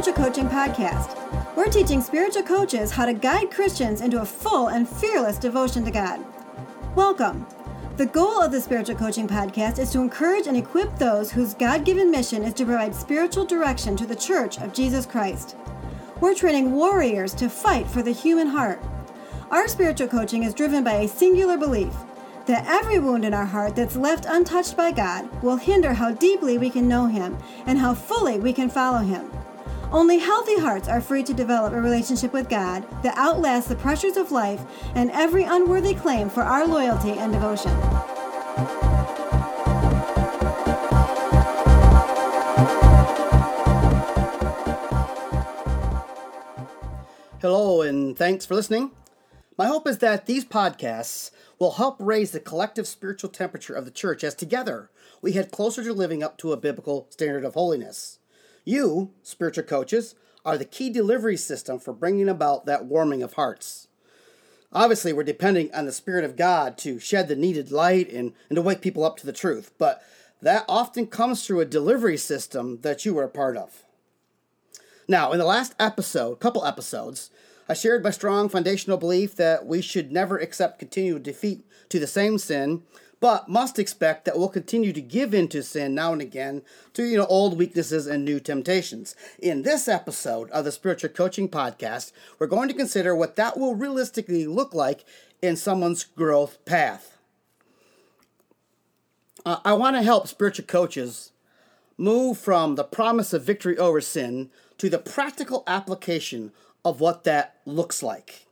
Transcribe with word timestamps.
Spiritual 0.00 0.24
Coaching 0.24 0.48
Podcast. 0.48 1.54
We're 1.54 1.66
teaching 1.66 2.00
spiritual 2.00 2.44
coaches 2.44 2.90
how 2.90 3.04
to 3.04 3.12
guide 3.12 3.50
Christians 3.50 4.00
into 4.00 4.22
a 4.22 4.24
full 4.24 4.68
and 4.68 4.88
fearless 4.88 5.36
devotion 5.36 5.84
to 5.84 5.90
God. 5.90 6.24
Welcome. 6.94 7.46
The 7.98 8.06
goal 8.06 8.40
of 8.40 8.50
the 8.50 8.62
Spiritual 8.62 8.94
Coaching 8.94 9.28
Podcast 9.28 9.78
is 9.78 9.90
to 9.90 10.00
encourage 10.00 10.46
and 10.46 10.56
equip 10.56 10.96
those 10.96 11.30
whose 11.30 11.52
God 11.52 11.84
given 11.84 12.10
mission 12.10 12.42
is 12.44 12.54
to 12.54 12.64
provide 12.64 12.94
spiritual 12.94 13.44
direction 13.44 13.94
to 13.98 14.06
the 14.06 14.16
Church 14.16 14.56
of 14.56 14.72
Jesus 14.72 15.04
Christ. 15.04 15.54
We're 16.18 16.34
training 16.34 16.72
warriors 16.72 17.34
to 17.34 17.50
fight 17.50 17.86
for 17.86 18.00
the 18.00 18.12
human 18.12 18.46
heart. 18.46 18.82
Our 19.50 19.68
spiritual 19.68 20.08
coaching 20.08 20.44
is 20.44 20.54
driven 20.54 20.82
by 20.82 20.94
a 20.94 21.08
singular 21.08 21.58
belief 21.58 21.92
that 22.46 22.64
every 22.66 23.00
wound 23.00 23.26
in 23.26 23.34
our 23.34 23.44
heart 23.44 23.76
that's 23.76 23.96
left 23.96 24.24
untouched 24.26 24.78
by 24.78 24.92
God 24.92 25.42
will 25.42 25.56
hinder 25.56 25.92
how 25.92 26.12
deeply 26.12 26.56
we 26.56 26.70
can 26.70 26.88
know 26.88 27.04
Him 27.04 27.36
and 27.66 27.78
how 27.78 27.92
fully 27.92 28.40
we 28.40 28.54
can 28.54 28.70
follow 28.70 29.00
Him. 29.00 29.30
Only 29.92 30.18
healthy 30.18 30.56
hearts 30.56 30.86
are 30.86 31.00
free 31.00 31.24
to 31.24 31.34
develop 31.34 31.72
a 31.72 31.80
relationship 31.80 32.32
with 32.32 32.48
God 32.48 32.86
that 33.02 33.16
outlasts 33.16 33.68
the 33.68 33.74
pressures 33.74 34.16
of 34.16 34.30
life 34.30 34.60
and 34.94 35.10
every 35.10 35.42
unworthy 35.42 35.94
claim 35.94 36.30
for 36.30 36.42
our 36.42 36.64
loyalty 36.64 37.10
and 37.10 37.32
devotion. 37.32 37.72
Hello, 47.40 47.82
and 47.82 48.16
thanks 48.16 48.46
for 48.46 48.54
listening. 48.54 48.92
My 49.58 49.66
hope 49.66 49.88
is 49.88 49.98
that 49.98 50.26
these 50.26 50.44
podcasts 50.44 51.32
will 51.58 51.72
help 51.72 51.96
raise 51.98 52.30
the 52.30 52.38
collective 52.38 52.86
spiritual 52.86 53.30
temperature 53.30 53.74
of 53.74 53.86
the 53.86 53.90
church 53.90 54.22
as 54.22 54.36
together 54.36 54.88
we 55.20 55.32
head 55.32 55.50
closer 55.50 55.82
to 55.82 55.92
living 55.92 56.22
up 56.22 56.38
to 56.38 56.52
a 56.52 56.56
biblical 56.56 57.08
standard 57.10 57.44
of 57.44 57.54
holiness. 57.54 58.19
You, 58.64 59.10
spiritual 59.22 59.64
coaches, 59.64 60.14
are 60.44 60.56
the 60.56 60.64
key 60.64 60.90
delivery 60.90 61.36
system 61.36 61.78
for 61.78 61.92
bringing 61.92 62.28
about 62.28 62.66
that 62.66 62.84
warming 62.84 63.22
of 63.22 63.34
hearts. 63.34 63.88
Obviously, 64.72 65.12
we're 65.12 65.24
depending 65.24 65.74
on 65.74 65.84
the 65.84 65.92
Spirit 65.92 66.24
of 66.24 66.36
God 66.36 66.78
to 66.78 66.98
shed 66.98 67.28
the 67.28 67.36
needed 67.36 67.72
light 67.72 68.10
and, 68.10 68.32
and 68.48 68.56
to 68.56 68.62
wake 68.62 68.80
people 68.80 69.04
up 69.04 69.16
to 69.18 69.26
the 69.26 69.32
truth, 69.32 69.72
but 69.78 70.02
that 70.42 70.64
often 70.68 71.06
comes 71.06 71.44
through 71.44 71.60
a 71.60 71.66
delivery 71.66 72.16
system 72.16 72.78
that 72.82 73.04
you 73.04 73.18
are 73.18 73.24
a 73.24 73.28
part 73.28 73.56
of. 73.56 73.84
Now, 75.08 75.32
in 75.32 75.38
the 75.38 75.44
last 75.44 75.74
episode, 75.80 76.38
couple 76.38 76.64
episodes, 76.64 77.30
I 77.68 77.74
shared 77.74 78.04
my 78.04 78.10
strong 78.10 78.48
foundational 78.48 78.96
belief 78.96 79.34
that 79.36 79.66
we 79.66 79.82
should 79.82 80.12
never 80.12 80.38
accept 80.38 80.78
continued 80.78 81.24
defeat 81.24 81.64
to 81.88 81.98
the 81.98 82.06
same 82.06 82.38
sin, 82.38 82.82
but 83.20 83.48
must 83.48 83.78
expect 83.78 84.24
that 84.24 84.38
we'll 84.38 84.48
continue 84.48 84.92
to 84.92 85.00
give 85.00 85.34
in 85.34 85.46
to 85.48 85.62
sin 85.62 85.94
now 85.94 86.12
and 86.12 86.22
again 86.22 86.62
to 86.94 87.04
you 87.04 87.18
know 87.18 87.26
old 87.26 87.56
weaknesses 87.56 88.06
and 88.06 88.24
new 88.24 88.40
temptations. 88.40 89.14
In 89.38 89.62
this 89.62 89.86
episode 89.86 90.50
of 90.50 90.64
the 90.64 90.72
Spiritual 90.72 91.10
Coaching 91.10 91.48
Podcast, 91.48 92.12
we're 92.38 92.46
going 92.46 92.68
to 92.68 92.74
consider 92.74 93.14
what 93.14 93.36
that 93.36 93.58
will 93.58 93.74
realistically 93.74 94.46
look 94.46 94.74
like 94.74 95.04
in 95.42 95.56
someone's 95.56 96.04
growth 96.04 96.64
path. 96.64 97.18
Uh, 99.44 99.58
I 99.64 99.74
want 99.74 99.96
to 99.96 100.02
help 100.02 100.26
spiritual 100.26 100.66
coaches 100.66 101.32
move 101.96 102.38
from 102.38 102.74
the 102.74 102.84
promise 102.84 103.32
of 103.32 103.44
victory 103.44 103.76
over 103.76 104.00
sin 104.00 104.50
to 104.78 104.88
the 104.88 104.98
practical 104.98 105.62
application 105.66 106.52
of 106.84 107.00
what 107.00 107.24
that 107.24 107.56
looks 107.66 108.02
like. 108.02 108.46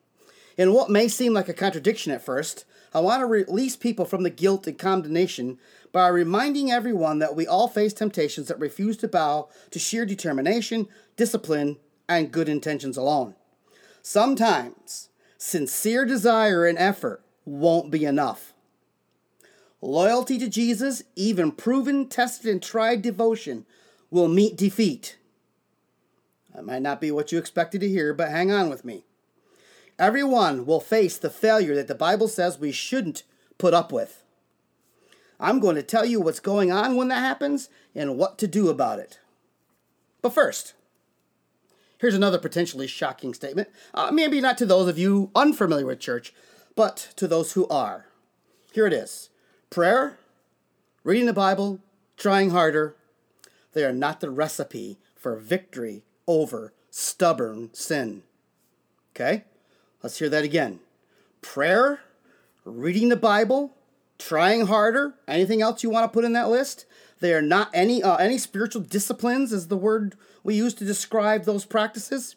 In 0.59 0.75
what 0.75 0.91
may 0.91 1.09
seem 1.09 1.33
like 1.33 1.48
a 1.48 1.55
contradiction 1.55 2.12
at 2.12 2.20
first, 2.20 2.67
I 2.92 3.01
want 3.01 3.20
to 3.20 3.27
release 3.27 3.77
people 3.77 4.05
from 4.05 4.25
the 4.25 4.31
guilt 4.31 4.67
and 4.67 4.77
condemnation 4.77 5.59
by 5.92 6.09
reminding 6.09 6.70
everyone 6.70 7.20
that 7.20 7.34
we 7.34 7.47
all 7.47 7.69
face 7.69 7.95
temptations 7.95 8.48
that 8.48 8.59
refuse 8.59 8.97
to 8.98 9.09
bow 9.09 9.48
to 9.70 9.78
sheer 9.78 10.05
determination, 10.05 10.89
discipline, 11.17 11.78
and 12.09 12.33
good 12.33 12.48
intentions 12.48 12.97
alone. 12.97 13.37
Sometimes, 14.03 15.09
sincere 15.39 16.05
desire 16.05 16.66
and 16.66 16.77
effort 16.77 17.22
won't 17.44 17.91
be 17.91 18.05
enough. 18.05 18.53
Loyalty 19.81 20.38
to 20.38 20.49
Jesus, 20.49 21.05
even 21.15 21.53
proven, 21.53 22.09
tested, 22.09 22.50
and 22.50 22.61
tried 22.61 23.00
devotion, 23.00 23.65
will 24.11 24.28
meet 24.28 24.56
defeat 24.56 25.19
that 26.59 26.65
might 26.65 26.82
not 26.82 27.00
be 27.00 27.12
what 27.12 27.31
you 27.31 27.38
expected 27.38 27.81
to 27.82 27.88
hear, 27.88 28.12
but 28.12 28.31
hang 28.31 28.50
on 28.50 28.69
with 28.69 28.84
me. 28.84 29.05
Everyone 29.98 30.64
will 30.64 30.81
face 30.81 31.16
the 31.16 31.31
failure 31.31 31.75
that 31.75 31.88
the 31.88 31.94
Bible 31.94 32.28
says 32.28 32.59
we 32.59 32.72
shouldn't 32.72 33.25
put 33.59 33.75
up 33.75 33.91
with. 33.91 34.22
I'm 35.41 35.60
going 35.60 35.76
to 35.76 35.82
tell 35.82 36.04
you 36.04 36.20
what's 36.20 36.41
going 36.41 36.70
on 36.70 36.97
when 36.97 37.09
that 37.09 37.20
happens 37.20 37.69
and 37.94 38.16
what 38.16 38.38
to 38.38 38.47
do 38.47 38.69
about 38.69 38.98
it. 38.98 39.20
But 40.22 40.34
first, 40.34 40.75
here's 41.98 42.14
another 42.14 42.38
potentially 42.38 42.87
shocking 42.87 43.34
statement. 43.34 43.69
Uh, 43.94 44.10
maybe 44.12 44.41
not 44.41 44.58
to 44.58 44.66
those 44.66 44.88
of 44.88 44.98
you 44.98 45.31
unfamiliar 45.34 45.87
with 45.87 46.00
church, 46.00 46.32
but 46.75 47.12
to 47.16 47.26
those 47.28 47.53
who 47.53 47.66
are. 47.69 48.06
Here 48.72 48.87
it 48.87 48.92
is 48.92 49.31
prayer, 49.70 50.19
reading 51.04 51.26
the 51.26 51.32
Bible, 51.32 51.81
trying 52.16 52.50
harder, 52.50 52.97
they 53.72 53.84
are 53.84 53.92
not 53.92 54.20
the 54.20 54.31
recipe 54.31 54.98
for 55.14 55.37
victory 55.37 56.04
over 56.26 56.72
stubborn 56.91 57.70
sin. 57.72 58.22
Okay? 59.14 59.44
Let's 60.03 60.19
hear 60.19 60.28
that 60.28 60.44
again. 60.44 60.81
Prayer, 61.42 62.00
reading 62.64 63.09
the 63.09 63.16
Bible, 63.16 63.75
trying 64.19 64.66
harder, 64.66 65.14
anything 65.26 65.60
else 65.60 65.82
you 65.82 65.91
want 65.91 66.04
to 66.04 66.14
put 66.14 66.25
in 66.25 66.32
that 66.34 66.48
list? 66.48 66.86
They 67.20 67.34
are 67.34 67.42
not 67.42 67.70
any 67.75 68.03
uh, 68.03 68.16
any 68.16 68.38
spiritual 68.38 68.82
disciplines 68.82 69.53
is 69.53 69.66
the 69.66 69.76
word 69.76 70.14
we 70.44 70.54
use 70.54 70.75
to 70.75 70.84
describe 70.84 71.44
those 71.44 71.64
practices. 71.64 72.37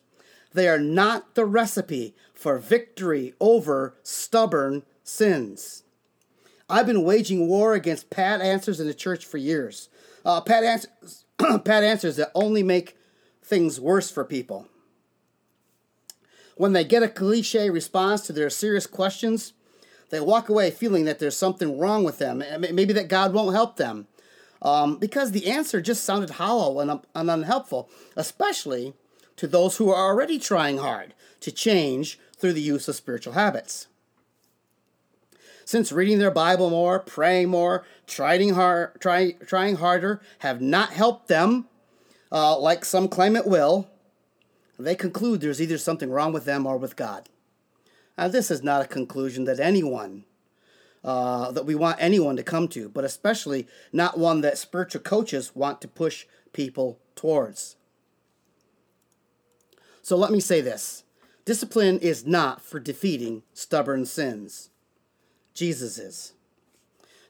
They 0.53 0.67
are 0.67 0.79
not 0.79 1.35
the 1.35 1.45
recipe 1.45 2.15
for 2.33 2.57
victory 2.57 3.33
over 3.39 3.95
stubborn 4.01 4.83
sins. 5.03 5.83
I've 6.67 6.87
been 6.87 7.03
waging 7.03 7.47
war 7.47 7.73
against 7.73 8.09
pat 8.09 8.41
answers 8.41 8.79
in 8.79 8.87
the 8.87 8.93
church 8.93 9.25
for 9.25 9.37
years. 9.37 9.89
Uh, 10.25 10.41
pat 10.41 10.63
answers, 10.63 11.25
pat 11.37 11.67
answers 11.83 12.15
that 12.15 12.31
only 12.33 12.63
make 12.63 12.97
things 13.43 13.79
worse 13.79 14.09
for 14.09 14.25
people. 14.25 14.67
When 16.55 16.73
they 16.73 16.83
get 16.83 17.03
a 17.03 17.09
cliche 17.09 17.69
response 17.69 18.21
to 18.21 18.33
their 18.33 18.49
serious 18.49 18.87
questions, 18.87 19.53
they 20.09 20.19
walk 20.19 20.49
away 20.49 20.71
feeling 20.71 21.05
that 21.05 21.19
there's 21.19 21.37
something 21.37 21.79
wrong 21.79 22.03
with 22.03 22.17
them, 22.17 22.43
maybe 22.59 22.93
that 22.93 23.07
God 23.07 23.33
won't 23.33 23.55
help 23.55 23.77
them, 23.77 24.07
um, 24.61 24.97
because 24.97 25.31
the 25.31 25.47
answer 25.47 25.81
just 25.81 26.03
sounded 26.03 26.31
hollow 26.31 26.79
and, 26.79 26.99
and 27.15 27.31
unhelpful, 27.31 27.89
especially 28.15 28.93
to 29.37 29.47
those 29.47 29.77
who 29.77 29.89
are 29.89 30.09
already 30.09 30.37
trying 30.37 30.77
hard 30.77 31.13
to 31.39 31.51
change 31.51 32.19
through 32.37 32.53
the 32.53 32.61
use 32.61 32.87
of 32.87 32.95
spiritual 32.95 33.33
habits. 33.33 33.87
Since 35.63 35.91
reading 35.91 36.19
their 36.19 36.31
Bible 36.31 36.69
more, 36.69 36.99
praying 36.99 37.49
more, 37.49 37.85
trying, 38.05 38.53
hard, 38.53 38.99
try, 38.99 39.31
trying 39.45 39.77
harder 39.77 40.21
have 40.39 40.61
not 40.61 40.89
helped 40.89 41.27
them 41.27 41.67
uh, 42.31 42.57
like 42.59 42.83
some 42.83 43.07
claim 43.07 43.35
it 43.35 43.47
will, 43.47 43.89
they 44.85 44.95
conclude 44.95 45.41
there's 45.41 45.61
either 45.61 45.77
something 45.77 46.09
wrong 46.09 46.33
with 46.33 46.45
them 46.45 46.65
or 46.65 46.77
with 46.77 46.95
God. 46.95 47.29
Now, 48.17 48.27
this 48.27 48.51
is 48.51 48.61
not 48.61 48.83
a 48.83 48.87
conclusion 48.87 49.45
that 49.45 49.59
anyone, 49.59 50.25
uh, 51.03 51.51
that 51.51 51.65
we 51.65 51.75
want 51.75 51.97
anyone 51.99 52.35
to 52.35 52.43
come 52.43 52.67
to, 52.69 52.89
but 52.89 53.03
especially 53.03 53.67
not 53.91 54.19
one 54.19 54.41
that 54.41 54.57
spiritual 54.57 55.01
coaches 55.01 55.55
want 55.55 55.81
to 55.81 55.87
push 55.87 56.25
people 56.53 56.99
towards. 57.15 57.77
So 60.01 60.15
let 60.15 60.31
me 60.31 60.39
say 60.39 60.61
this 60.61 61.03
discipline 61.45 61.99
is 61.99 62.25
not 62.25 62.61
for 62.61 62.79
defeating 62.79 63.43
stubborn 63.53 64.05
sins, 64.05 64.69
Jesus 65.53 65.97
is. 65.97 66.33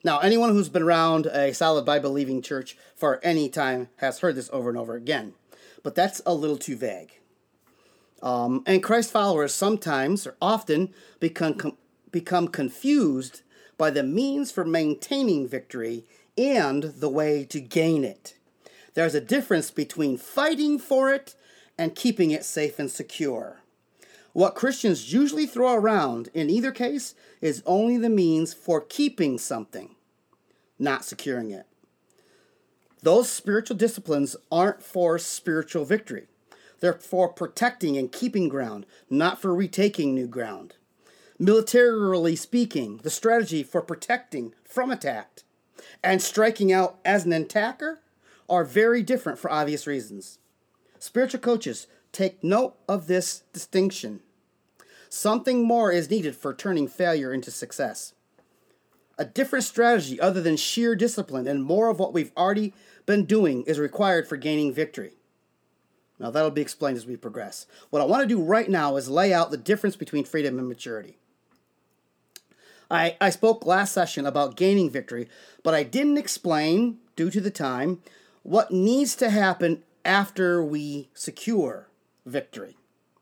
Now, 0.04 0.18
anyone 0.18 0.50
who's 0.50 0.68
been 0.68 0.82
around 0.82 1.26
a 1.26 1.54
solid 1.54 1.84
Bible 1.84 2.10
believing 2.10 2.42
church 2.42 2.76
for 2.96 3.20
any 3.22 3.48
time 3.48 3.88
has 3.96 4.18
heard 4.18 4.34
this 4.34 4.50
over 4.52 4.68
and 4.68 4.76
over 4.76 4.94
again, 4.94 5.34
but 5.82 5.94
that's 5.94 6.20
a 6.26 6.34
little 6.34 6.58
too 6.58 6.76
vague. 6.76 7.20
Um, 8.22 8.62
and 8.66 8.82
Christ 8.82 9.10
followers 9.10 9.52
sometimes 9.52 10.26
or 10.26 10.36
often 10.40 10.94
become, 11.18 11.54
com- 11.54 11.76
become 12.12 12.48
confused 12.48 13.42
by 13.76 13.90
the 13.90 14.04
means 14.04 14.52
for 14.52 14.64
maintaining 14.64 15.48
victory 15.48 16.04
and 16.38 16.84
the 16.84 17.08
way 17.08 17.44
to 17.44 17.60
gain 17.60 18.04
it. 18.04 18.34
There's 18.94 19.14
a 19.14 19.20
difference 19.20 19.70
between 19.70 20.18
fighting 20.18 20.78
for 20.78 21.12
it 21.12 21.34
and 21.76 21.94
keeping 21.94 22.30
it 22.30 22.44
safe 22.44 22.78
and 22.78 22.90
secure. 22.90 23.60
What 24.32 24.54
Christians 24.54 25.12
usually 25.12 25.46
throw 25.46 25.74
around 25.74 26.28
in 26.32 26.48
either 26.48 26.72
case 26.72 27.14
is 27.40 27.62
only 27.66 27.98
the 27.98 28.08
means 28.08 28.54
for 28.54 28.80
keeping 28.80 29.36
something, 29.38 29.94
not 30.78 31.04
securing 31.04 31.50
it. 31.50 31.66
Those 33.02 33.28
spiritual 33.28 33.76
disciplines 33.76 34.36
aren't 34.50 34.82
for 34.82 35.18
spiritual 35.18 35.84
victory. 35.84 36.28
They're 36.82 36.94
for 36.94 37.28
protecting 37.28 37.96
and 37.96 38.10
keeping 38.10 38.48
ground, 38.48 38.86
not 39.08 39.40
for 39.40 39.54
retaking 39.54 40.16
new 40.16 40.26
ground. 40.26 40.74
Militarily 41.38 42.34
speaking, 42.34 42.96
the 43.04 43.08
strategy 43.08 43.62
for 43.62 43.80
protecting 43.80 44.52
from 44.64 44.90
attack 44.90 45.42
and 46.02 46.20
striking 46.20 46.72
out 46.72 46.98
as 47.04 47.24
an 47.24 47.32
attacker 47.32 48.00
are 48.48 48.64
very 48.64 49.00
different 49.00 49.38
for 49.38 49.50
obvious 49.50 49.86
reasons. 49.86 50.40
spiritual 50.98 51.38
coaches, 51.38 51.86
take 52.10 52.42
note 52.42 52.74
of 52.88 53.06
this 53.06 53.44
distinction. 53.52 54.18
Something 55.08 55.64
more 55.64 55.92
is 55.92 56.10
needed 56.10 56.34
for 56.34 56.52
turning 56.52 56.88
failure 56.88 57.32
into 57.32 57.52
success. 57.52 58.12
A 59.16 59.24
different 59.24 59.64
strategy 59.64 60.20
other 60.20 60.40
than 60.40 60.56
sheer 60.56 60.96
discipline 60.96 61.46
and 61.46 61.62
more 61.62 61.90
of 61.90 62.00
what 62.00 62.12
we've 62.12 62.32
already 62.36 62.74
been 63.06 63.24
doing 63.24 63.62
is 63.68 63.78
required 63.78 64.26
for 64.26 64.36
gaining 64.36 64.72
victory. 64.72 65.12
Now, 66.22 66.30
that'll 66.30 66.52
be 66.52 66.62
explained 66.62 66.96
as 66.96 67.04
we 67.04 67.16
progress. 67.16 67.66
What 67.90 68.00
I 68.00 68.04
want 68.04 68.22
to 68.22 68.28
do 68.28 68.40
right 68.40 68.70
now 68.70 68.94
is 68.94 69.10
lay 69.10 69.34
out 69.34 69.50
the 69.50 69.56
difference 69.56 69.96
between 69.96 70.24
freedom 70.24 70.56
and 70.56 70.68
maturity. 70.68 71.18
I, 72.88 73.16
I 73.20 73.30
spoke 73.30 73.66
last 73.66 73.92
session 73.92 74.24
about 74.24 74.54
gaining 74.54 74.88
victory, 74.88 75.28
but 75.64 75.74
I 75.74 75.82
didn't 75.82 76.18
explain, 76.18 76.98
due 77.16 77.28
to 77.32 77.40
the 77.40 77.50
time, 77.50 78.02
what 78.44 78.70
needs 78.70 79.16
to 79.16 79.30
happen 79.30 79.82
after 80.04 80.64
we 80.64 81.08
secure 81.12 81.88
victory. 82.24 82.76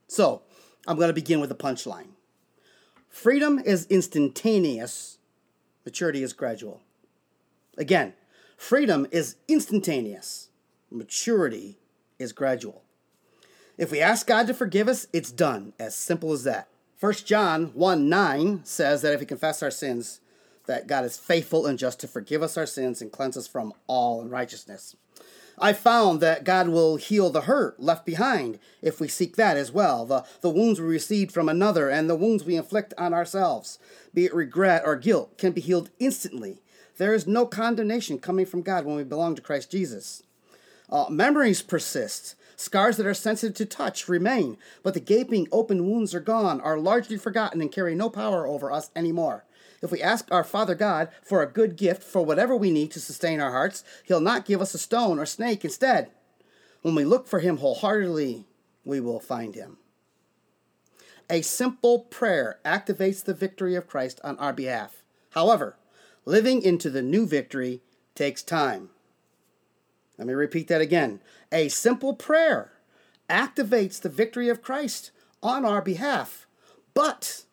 So, 0.06 0.42
I'm 0.86 0.96
going 0.96 1.08
to 1.08 1.14
begin 1.14 1.40
with 1.40 1.50
a 1.50 1.54
punchline. 1.54 2.08
Freedom 3.08 3.58
is 3.58 3.86
instantaneous, 3.86 5.16
maturity 5.86 6.22
is 6.22 6.34
gradual. 6.34 6.82
Again, 7.78 8.12
freedom 8.58 9.06
is 9.10 9.36
instantaneous, 9.48 10.50
maturity 10.90 11.78
is 12.18 12.32
gradual. 12.32 12.82
If 13.80 13.90
we 13.90 14.02
ask 14.02 14.26
God 14.26 14.46
to 14.46 14.52
forgive 14.52 14.88
us, 14.88 15.06
it's 15.10 15.32
done, 15.32 15.72
as 15.78 15.96
simple 15.96 16.34
as 16.34 16.44
that. 16.44 16.68
1 17.00 17.14
John 17.24 17.68
1 17.72 18.10
9 18.10 18.60
says 18.62 19.00
that 19.00 19.14
if 19.14 19.20
we 19.20 19.24
confess 19.24 19.62
our 19.62 19.70
sins, 19.70 20.20
that 20.66 20.86
God 20.86 21.02
is 21.06 21.16
faithful 21.16 21.64
and 21.64 21.78
just 21.78 21.98
to 22.00 22.06
forgive 22.06 22.42
us 22.42 22.58
our 22.58 22.66
sins 22.66 23.00
and 23.00 23.10
cleanse 23.10 23.38
us 23.38 23.46
from 23.46 23.72
all 23.86 24.20
unrighteousness. 24.20 24.96
I 25.58 25.72
found 25.72 26.20
that 26.20 26.44
God 26.44 26.68
will 26.68 26.96
heal 26.96 27.30
the 27.30 27.40
hurt 27.40 27.80
left 27.80 28.04
behind 28.04 28.58
if 28.82 29.00
we 29.00 29.08
seek 29.08 29.36
that 29.36 29.56
as 29.56 29.72
well. 29.72 30.04
The, 30.04 30.26
the 30.42 30.50
wounds 30.50 30.78
we 30.78 30.86
received 30.86 31.32
from 31.32 31.48
another 31.48 31.88
and 31.88 32.08
the 32.08 32.14
wounds 32.14 32.44
we 32.44 32.56
inflict 32.56 32.92
on 32.98 33.14
ourselves, 33.14 33.78
be 34.12 34.26
it 34.26 34.34
regret 34.34 34.82
or 34.84 34.94
guilt, 34.94 35.38
can 35.38 35.52
be 35.52 35.62
healed 35.62 35.88
instantly. 35.98 36.60
There 36.98 37.14
is 37.14 37.26
no 37.26 37.46
condemnation 37.46 38.18
coming 38.18 38.44
from 38.44 38.60
God 38.60 38.84
when 38.84 38.96
we 38.96 39.04
belong 39.04 39.36
to 39.36 39.42
Christ 39.42 39.70
Jesus. 39.70 40.22
Uh, 40.90 41.06
memories 41.08 41.62
persist. 41.62 42.34
Scars 42.60 42.98
that 42.98 43.06
are 43.06 43.14
sensitive 43.14 43.56
to 43.56 43.64
touch 43.64 44.06
remain, 44.06 44.58
but 44.82 44.92
the 44.92 45.00
gaping 45.00 45.48
open 45.50 45.88
wounds 45.88 46.14
are 46.14 46.20
gone, 46.20 46.60
are 46.60 46.78
largely 46.78 47.16
forgotten, 47.16 47.62
and 47.62 47.72
carry 47.72 47.94
no 47.94 48.10
power 48.10 48.46
over 48.46 48.70
us 48.70 48.90
anymore. 48.94 49.46
If 49.80 49.90
we 49.90 50.02
ask 50.02 50.30
our 50.30 50.44
Father 50.44 50.74
God 50.74 51.08
for 51.22 51.40
a 51.40 51.50
good 51.50 51.74
gift 51.74 52.02
for 52.02 52.22
whatever 52.22 52.54
we 52.54 52.70
need 52.70 52.90
to 52.90 53.00
sustain 53.00 53.40
our 53.40 53.52
hearts, 53.52 53.82
He'll 54.04 54.20
not 54.20 54.44
give 54.44 54.60
us 54.60 54.74
a 54.74 54.78
stone 54.78 55.18
or 55.18 55.24
snake 55.24 55.64
instead. 55.64 56.10
When 56.82 56.94
we 56.94 57.02
look 57.02 57.26
for 57.26 57.38
Him 57.38 57.56
wholeheartedly, 57.56 58.44
we 58.84 59.00
will 59.00 59.20
find 59.20 59.54
Him. 59.54 59.78
A 61.30 61.40
simple 61.40 62.00
prayer 62.00 62.60
activates 62.62 63.24
the 63.24 63.32
victory 63.32 63.74
of 63.74 63.86
Christ 63.86 64.20
on 64.22 64.36
our 64.36 64.52
behalf. 64.52 65.02
However, 65.30 65.78
living 66.26 66.60
into 66.60 66.90
the 66.90 67.00
new 67.00 67.26
victory 67.26 67.80
takes 68.14 68.42
time. 68.42 68.90
Let 70.20 70.26
me 70.26 70.34
repeat 70.34 70.68
that 70.68 70.82
again. 70.82 71.20
A 71.50 71.68
simple 71.68 72.12
prayer 72.12 72.72
activates 73.30 73.98
the 73.98 74.10
victory 74.10 74.50
of 74.50 74.60
Christ 74.60 75.12
on 75.42 75.64
our 75.64 75.80
behalf. 75.80 76.46
But 76.92 77.44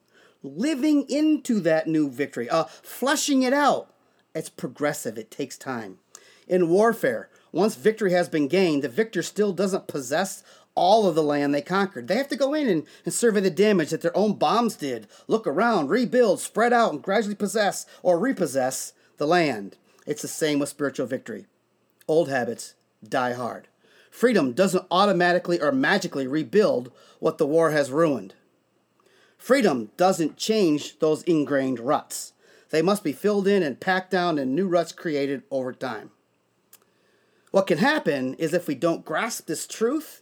living 0.44 1.10
into 1.10 1.62
that 1.62 1.88
new 1.88 2.10
victory, 2.10 2.50
uh, 2.50 2.66
fleshing 2.66 3.44
it 3.44 3.54
out. 3.54 3.94
It's 4.36 4.50
progressive, 4.50 5.18
it 5.18 5.32
takes 5.32 5.58
time. 5.58 6.00
In 6.46 6.68
warfare, 6.68 7.30
once 7.54 7.76
victory 7.76 8.12
has 8.12 8.28
been 8.28 8.50
gained, 8.50 8.84
the 8.84 8.90
victor 8.90 9.24
still 9.24 9.54
doesn't 9.54 9.88
possess 9.88 10.44
all 10.76 11.08
of 11.08 11.16
the 11.16 11.24
land 11.24 11.56
they 11.56 11.62
conquered. 11.62 12.10
They 12.10 12.18
have 12.18 12.28
to 12.28 12.36
go 12.36 12.54
in 12.54 12.68
and, 12.68 12.84
and 13.06 13.14
survey 13.14 13.40
the 13.40 13.50
damage 13.50 13.92
that 13.92 14.02
their 14.02 14.16
own 14.16 14.34
bombs 14.34 14.76
did, 14.76 15.08
look 15.30 15.48
around, 15.48 15.88
rebuild, 15.88 16.42
spread 16.42 16.74
out, 16.74 16.92
and 16.92 17.02
gradually 17.02 17.34
possess 17.34 17.86
or 18.04 18.20
repossess 18.20 18.92
the 19.16 19.26
land. 19.26 19.78
It's 20.06 20.22
the 20.22 20.28
same 20.28 20.60
with 20.60 20.68
spiritual 20.68 21.08
victory. 21.08 21.46
Old 22.08 22.30
habits 22.30 22.76
die 23.08 23.34
hard. 23.34 23.68
Freedom 24.10 24.54
doesn't 24.54 24.88
automatically 24.90 25.62
or 25.62 25.72
magically 25.72 26.26
rebuild 26.26 26.92
what 27.20 27.38
the 27.38 27.46
war 27.46 27.72
has 27.72 27.92
ruined. 27.92 28.34
Freedom 29.38 29.92
doesn't 29.98 30.38
change 30.38 31.00
those 31.00 31.24
ingrained 31.24 31.80
ruts. 31.80 32.34
They 32.70 32.82
must 32.82 33.04
be 33.04 33.14
filled 33.14 33.48
in 33.48 33.64
and 33.64 33.80
packed 33.80 34.12
down 34.12 34.38
and 34.38 34.56
new 34.56 34.68
ruts 34.68 34.92
created 34.92 35.44
over 35.52 35.72
time. 35.72 36.12
What 37.52 37.68
can 37.68 37.78
happen 37.78 38.34
is 38.36 38.54
if 38.54 38.68
we 38.68 38.76
don't 38.76 39.06
grasp 39.06 39.46
this 39.46 39.68
truth, 39.68 40.22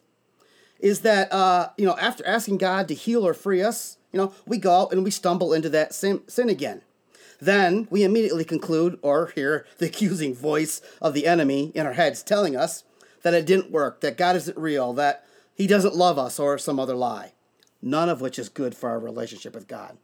is 0.79 1.01
that 1.01 1.31
uh, 1.31 1.69
you 1.77 1.85
know 1.85 1.97
after 1.97 2.25
asking 2.25 2.57
God 2.57 2.87
to 2.87 2.93
heal 2.93 3.25
or 3.25 3.33
free 3.33 3.61
us, 3.61 3.97
you 4.11 4.19
know 4.19 4.33
we 4.45 4.57
go 4.57 4.87
and 4.91 5.03
we 5.03 5.11
stumble 5.11 5.53
into 5.53 5.69
that 5.69 5.93
sin, 5.93 6.21
sin 6.27 6.49
again. 6.49 6.81
Then 7.39 7.87
we 7.89 8.03
immediately 8.03 8.45
conclude 8.45 8.97
or 9.01 9.27
hear 9.27 9.65
the 9.77 9.87
accusing 9.87 10.33
voice 10.33 10.81
of 11.01 11.13
the 11.13 11.27
enemy 11.27 11.71
in 11.75 11.85
our 11.85 11.93
heads 11.93 12.23
telling 12.23 12.55
us 12.55 12.83
that 13.23 13.33
it 13.33 13.45
didn't 13.45 13.71
work, 13.71 14.01
that 14.01 14.17
God 14.17 14.35
isn't 14.35 14.57
real, 14.57 14.93
that 14.93 15.25
He 15.53 15.67
doesn't 15.67 15.95
love 15.95 16.17
us, 16.17 16.39
or 16.39 16.57
some 16.57 16.79
other 16.79 16.95
lie 16.95 17.33
none 17.85 18.09
of 18.09 18.19
which 18.19 18.39
is 18.39 18.49
good 18.49 18.75
for 18.75 18.89
our 18.89 18.99
relationship 18.99 19.53
with 19.53 19.67
God. 19.67 19.97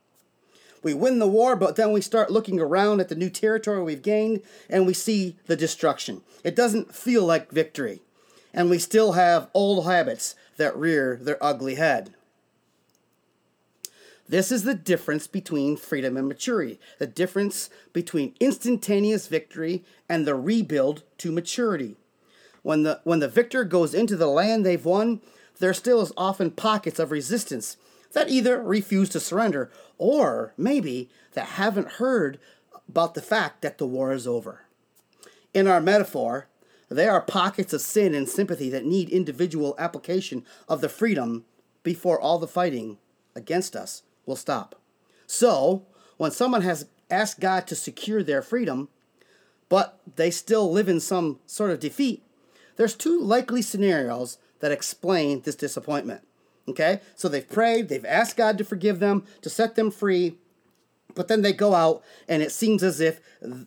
We 0.83 0.93
win 0.93 1.19
the 1.19 1.27
war, 1.27 1.55
but 1.55 1.75
then 1.75 1.91
we 1.91 2.01
start 2.01 2.31
looking 2.31 2.59
around 2.59 3.01
at 3.01 3.09
the 3.09 3.15
new 3.15 3.29
territory 3.29 3.83
we've 3.83 4.01
gained 4.01 4.41
and 4.69 4.85
we 4.85 4.93
see 4.93 5.35
the 5.47 5.55
destruction. 5.55 6.21
It 6.43 6.55
doesn't 6.55 6.95
feel 6.95 7.25
like 7.25 7.51
victory. 7.51 8.01
And 8.53 8.69
we 8.69 8.79
still 8.79 9.13
have 9.13 9.49
old 9.53 9.85
habits 9.85 10.35
that 10.57 10.75
rear 10.75 11.17
their 11.21 11.43
ugly 11.43 11.75
head. 11.75 12.13
This 14.31 14.49
is 14.49 14.63
the 14.63 14.75
difference 14.75 15.27
between 15.27 15.75
freedom 15.75 16.15
and 16.15 16.25
maturity, 16.25 16.79
the 16.99 17.05
difference 17.05 17.69
between 17.91 18.33
instantaneous 18.39 19.27
victory 19.27 19.83
and 20.07 20.25
the 20.25 20.35
rebuild 20.35 21.03
to 21.17 21.33
maturity. 21.33 21.97
When 22.61 22.83
the, 22.83 23.01
when 23.03 23.19
the 23.19 23.27
victor 23.27 23.65
goes 23.65 23.93
into 23.93 24.15
the 24.15 24.27
land 24.27 24.65
they've 24.65 24.85
won, 24.85 25.19
there 25.59 25.73
still 25.73 25.99
is 25.99 26.13
often 26.15 26.51
pockets 26.51 26.97
of 26.97 27.11
resistance 27.11 27.75
that 28.13 28.29
either 28.29 28.63
refuse 28.63 29.09
to 29.09 29.19
surrender 29.19 29.69
or 29.97 30.53
maybe 30.55 31.09
that 31.33 31.59
haven't 31.59 31.99
heard 31.99 32.39
about 32.87 33.15
the 33.15 33.21
fact 33.21 33.61
that 33.61 33.79
the 33.79 33.85
war 33.85 34.13
is 34.13 34.25
over. 34.25 34.61
In 35.53 35.67
our 35.67 35.81
metaphor, 35.81 36.47
there 36.87 37.11
are 37.11 37.19
pockets 37.19 37.73
of 37.73 37.81
sin 37.81 38.15
and 38.15 38.29
sympathy 38.29 38.69
that 38.69 38.85
need 38.85 39.09
individual 39.09 39.75
application 39.77 40.45
of 40.69 40.79
the 40.79 40.87
freedom 40.87 41.43
before 41.83 42.17
all 42.17 42.39
the 42.39 42.47
fighting 42.47 42.97
against 43.35 43.75
us 43.75 44.03
will 44.25 44.35
stop. 44.35 44.75
So, 45.27 45.85
when 46.17 46.31
someone 46.31 46.61
has 46.61 46.87
asked 47.09 47.39
God 47.39 47.67
to 47.67 47.75
secure 47.75 48.23
their 48.23 48.41
freedom, 48.41 48.89
but 49.69 49.99
they 50.15 50.31
still 50.31 50.71
live 50.71 50.89
in 50.89 50.99
some 50.99 51.39
sort 51.45 51.71
of 51.71 51.79
defeat, 51.79 52.23
there's 52.75 52.95
two 52.95 53.19
likely 53.19 53.61
scenarios 53.61 54.37
that 54.59 54.71
explain 54.71 55.41
this 55.41 55.55
disappointment. 55.55 56.21
Okay? 56.67 57.01
So 57.15 57.27
they've 57.27 57.47
prayed, 57.47 57.89
they've 57.89 58.05
asked 58.05 58.37
God 58.37 58.57
to 58.57 58.63
forgive 58.63 58.99
them, 58.99 59.25
to 59.41 59.49
set 59.49 59.75
them 59.75 59.91
free, 59.91 60.37
but 61.15 61.27
then 61.27 61.41
they 61.41 61.53
go 61.53 61.73
out 61.73 62.03
and 62.27 62.41
it 62.41 62.51
seems 62.51 62.83
as 62.83 62.99
if 62.99 63.19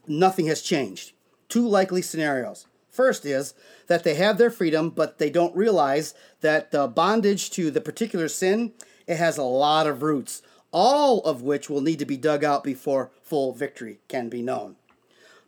nothing 0.07 0.47
has 0.47 0.63
changed. 0.63 1.13
Two 1.49 1.67
likely 1.69 2.03
scenarios. 2.03 2.67
First 2.89 3.27
is 3.27 3.55
that 3.89 4.05
they 4.05 4.15
have 4.15 4.39
their 4.39 4.51
freedom, 4.51 4.91
but 4.91 5.19
they 5.19 5.29
don't 5.29 5.55
realize 5.57 6.15
that 6.41 6.71
the 6.71 6.87
bondage 6.87 7.51
to 7.51 7.71
the 7.71 7.81
particular 7.81 8.29
sin, 8.29 8.73
it 9.07 9.17
has 9.17 9.39
a 9.39 9.43
lot 9.43 9.87
of 9.87 10.03
roots, 10.03 10.43
all 10.73 11.21
of 11.23 11.43
which 11.43 11.71
will 11.71 11.81
need 11.81 11.99
to 11.99 12.05
be 12.05 12.17
dug 12.17 12.43
out 12.43 12.65
before 12.65 13.11
full 13.23 13.53
victory 13.53 14.01
can 14.09 14.29
be 14.29 14.43
known. 14.43 14.77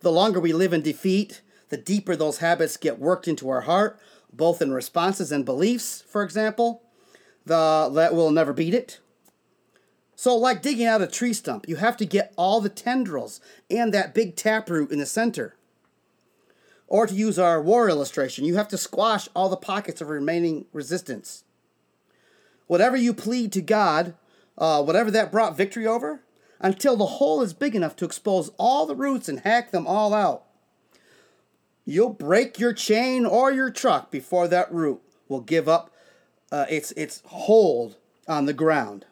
The 0.01 0.11
longer 0.11 0.39
we 0.39 0.53
live 0.53 0.73
in 0.73 0.81
defeat, 0.81 1.41
the 1.69 1.77
deeper 1.77 2.15
those 2.15 2.37
habits 2.37 2.77
get 2.77 2.99
worked 2.99 3.27
into 3.27 3.49
our 3.49 3.61
heart, 3.61 3.99
both 4.31 4.61
in 4.61 4.71
responses 4.71 5.31
and 5.31 5.43
beliefs, 5.43 6.03
for 6.07 6.23
example, 6.23 6.83
the 7.45 7.89
that 7.93 8.13
will 8.13 8.31
never 8.31 8.53
beat 8.53 8.73
it. 8.73 8.99
So, 10.15 10.35
like 10.35 10.61
digging 10.61 10.87
out 10.87 11.01
a 11.01 11.07
tree 11.07 11.33
stump, 11.33 11.65
you 11.67 11.75
have 11.75 11.97
to 11.97 12.05
get 12.05 12.33
all 12.37 12.59
the 12.59 12.69
tendrils 12.69 13.39
and 13.69 13.93
that 13.93 14.15
big 14.15 14.35
taproot 14.35 14.91
in 14.91 14.99
the 14.99 15.05
center. 15.05 15.55
Or 16.87 17.05
to 17.05 17.13
use 17.13 17.37
our 17.37 17.61
war 17.61 17.89
illustration, 17.89 18.45
you 18.45 18.55
have 18.55 18.69
to 18.69 18.77
squash 18.77 19.27
all 19.35 19.49
the 19.49 19.57
pockets 19.57 20.01
of 20.01 20.09
remaining 20.09 20.65
resistance. 20.73 21.43
Whatever 22.67 22.95
you 22.95 23.13
plead 23.13 23.51
to 23.53 23.61
God, 23.61 24.13
uh, 24.57 24.83
whatever 24.83 25.09
that 25.11 25.31
brought 25.31 25.57
victory 25.57 25.87
over, 25.87 26.21
until 26.59 26.95
the 26.95 27.05
hole 27.05 27.41
is 27.41 27.53
big 27.53 27.75
enough 27.75 27.95
to 27.97 28.05
expose 28.05 28.51
all 28.57 28.85
the 28.85 28.95
roots 28.95 29.29
and 29.29 29.39
hack 29.41 29.71
them 29.71 29.87
all 29.87 30.13
out. 30.13 30.43
You'll 31.85 32.13
break 32.13 32.59
your 32.59 32.73
chain 32.73 33.25
or 33.25 33.51
your 33.51 33.69
truck 33.69 34.11
before 34.11 34.47
that 34.49 34.71
root 34.73 35.01
will 35.29 35.41
give 35.41 35.69
up 35.69 35.91
uh, 36.51 36.65
its, 36.69 36.91
its 36.93 37.21
hold 37.25 37.97
on 38.27 38.45
the 38.45 38.53
ground. 38.53 39.05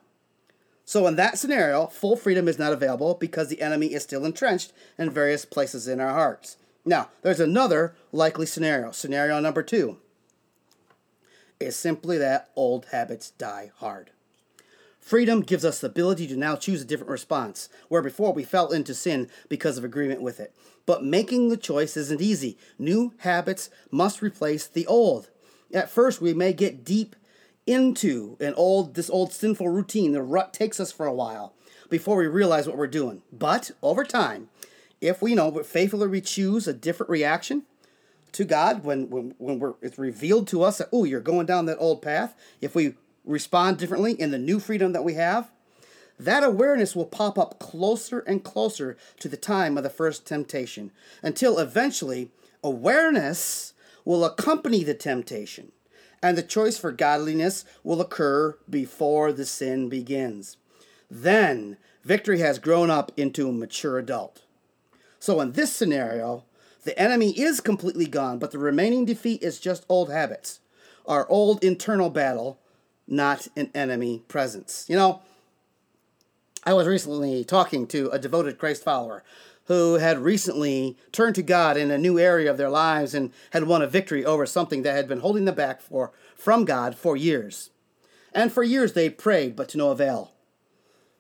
So, 0.84 1.08
in 1.08 1.16
that 1.16 1.40
scenario, 1.40 1.88
full 1.88 2.16
freedom 2.16 2.48
is 2.48 2.60
not 2.60 2.74
available 2.74 3.16
because 3.16 3.48
the 3.48 3.62
enemy 3.62 3.88
is 3.94 4.04
still 4.04 4.24
entrenched 4.24 4.72
in 5.00 5.10
various 5.10 5.44
places 5.44 5.88
in 5.88 6.00
our 6.00 6.14
hearts. 6.14 6.58
Now, 6.86 7.10
there's 7.24 7.40
another 7.40 7.96
likely 8.12 8.46
scenario, 8.46 8.92
scenario 8.92 9.40
number 9.40 9.64
two. 9.64 9.98
Is 11.60 11.76
simply 11.76 12.18
that 12.18 12.50
old 12.56 12.88
habits 12.92 13.32
die 13.32 13.72
hard. 13.78 14.12
Freedom 15.00 15.42
gives 15.42 15.64
us 15.64 15.80
the 15.80 15.88
ability 15.88 16.26
to 16.28 16.36
now 16.36 16.56
choose 16.56 16.82
a 16.82 16.86
different 16.86 17.12
response, 17.12 17.70
where 17.90 18.02
before 18.02 18.34
we 18.34 18.44
fell 18.44 18.72
into 18.72 18.94
sin 18.96 19.30
because 19.48 19.78
of 19.78 19.84
agreement 19.84 20.22
with 20.22 20.40
it. 20.40 20.52
But 20.88 21.04
making 21.04 21.50
the 21.50 21.58
choice 21.58 21.96
isn't 21.96 22.22
easy. 22.22 22.58
New 22.80 23.14
habits 23.20 23.70
must 23.92 24.22
replace 24.22 24.66
the 24.66 24.88
old. 24.88 25.30
At 25.72 25.92
first, 25.92 26.22
we 26.22 26.34
may 26.34 26.54
get 26.54 26.84
deep 26.84 27.16
into 27.68 28.38
an 28.40 28.54
old 28.56 28.96
this 28.96 29.10
old 29.10 29.32
sinful 29.32 29.70
routine. 29.70 30.12
The 30.12 30.22
rut 30.22 30.54
takes 30.54 30.80
us 30.80 30.92
for 30.92 31.06
a 31.06 31.14
while 31.14 31.54
before 31.90 32.18
we 32.18 32.28
realize 32.28 32.68
what 32.68 32.78
we're 32.78 32.88
doing. 32.88 33.22
But 33.32 33.72
over 33.82 34.04
time, 34.04 34.50
if 35.02 35.22
we 35.22 35.36
know 35.36 35.52
faithfully 35.64 36.08
we 36.08 36.22
choose 36.22 36.68
a 36.68 36.74
different 36.74 37.10
reaction 37.10 37.64
to 38.36 38.46
God 38.46 38.84
when 38.84 39.10
when, 39.10 39.34
when 39.38 39.60
we're 39.60 39.74
it's 39.82 39.98
revealed 39.98 40.48
to 40.50 40.64
us 40.64 40.78
that 40.78 40.90
oh 40.92 41.04
you're 41.04 41.20
going 41.20 41.46
down 41.46 41.66
that 41.66 41.78
old 41.80 42.02
path, 42.02 42.36
if 42.62 42.76
we 42.76 42.96
respond 43.26 43.78
differently 43.78 44.14
in 44.14 44.32
the 44.32 44.38
new 44.38 44.60
freedom 44.60 44.94
that 44.94 45.04
we 45.04 45.16
have, 45.16 45.52
that 46.20 46.44
awareness 46.44 46.96
will 46.96 47.06
pop 47.06 47.38
up 47.38 47.60
closer 47.60 48.20
and 48.20 48.44
closer 48.44 48.98
to 49.20 49.28
the 49.28 49.38
time 49.38 49.78
of 49.78 49.84
the 49.84 49.90
first 49.90 50.26
temptation 50.26 50.92
until 51.24 51.60
eventually 51.60 52.30
awareness 52.64 53.74
will 54.06 54.24
accompany 54.24 54.84
the 54.84 54.94
temptation 54.94 55.72
and 56.22 56.38
the 56.38 56.44
choice 56.44 56.78
for 56.78 56.92
godliness 56.92 57.66
will 57.84 58.02
occur 58.02 58.58
before 58.70 59.32
the 59.32 59.46
sin 59.46 59.90
begins. 59.90 60.58
Then 61.10 61.78
victory 62.04 62.40
has 62.40 62.60
grown 62.60 62.90
up 62.90 63.12
into 63.18 63.50
a 63.50 63.54
mature 63.54 63.98
adult. 63.98 64.44
So 65.20 65.42
in 65.42 65.54
this 65.54 65.72
scenario, 65.72 66.44
the 66.86 66.98
enemy 66.98 67.32
is 67.32 67.60
completely 67.60 68.06
gone, 68.06 68.40
but 68.40 68.52
the 68.52 68.60
remaining 68.60 69.06
defeat 69.06 69.44
is 69.44 69.60
just 69.60 69.86
old 69.90 70.12
habits, 70.12 70.60
our 71.08 71.28
old 71.30 71.64
internal 71.64 72.10
battle, 72.10 72.60
not 73.08 73.48
an 73.56 73.72
enemy 73.76 74.24
presence. 74.28 74.86
You 74.88 74.96
know, 74.96 75.22
I 76.64 76.74
was 76.74 76.88
recently 76.88 77.44
talking 77.44 77.88
to 77.88 78.10
a 78.10 78.20
devoted 78.20 78.58
Christ 78.58 78.84
follower 78.84 79.24
who 79.66 79.96
had 79.96 80.20
recently 80.20 80.96
turned 81.12 81.36
to 81.36 81.42
God 81.42 81.76
in 81.76 81.90
a 81.90 81.98
new 81.98 82.20
area 82.20 82.52
of 82.52 82.58
their 82.58 82.70
lives 82.70 83.16
and 83.16 83.32
had 83.50 83.64
won 83.64 83.82
a 83.82 83.88
victory 83.88 84.24
over 84.24 84.46
something 84.46 84.84
that 84.84 84.96
had 84.96 85.08
been 85.08 85.22
holding 85.22 85.46
them 85.46 85.56
back 85.56 85.82
for, 85.82 86.12
from 86.36 86.66
God 86.66 86.96
for 86.96 87.18
years. 87.18 87.72
And 88.32 88.52
for 88.52 88.62
years 88.64 88.94
they 88.94 89.10
prayed, 89.10 89.56
but 89.56 89.70
to 89.70 89.78
no 89.80 89.90
avail. 89.90 90.34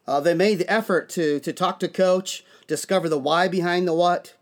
Uh, 0.07 0.19
they 0.19 0.36
made 0.36 0.60
the 0.60 0.72
effort 0.72 1.10
to, 1.10 1.39
to 1.39 1.51
talk 1.51 1.79
to 1.79 1.88
coach, 1.88 2.45
discover 2.67 3.10
the 3.10 3.17
why 3.17 3.48
behind 3.48 3.88
the 3.88 3.93
what, 3.93 4.35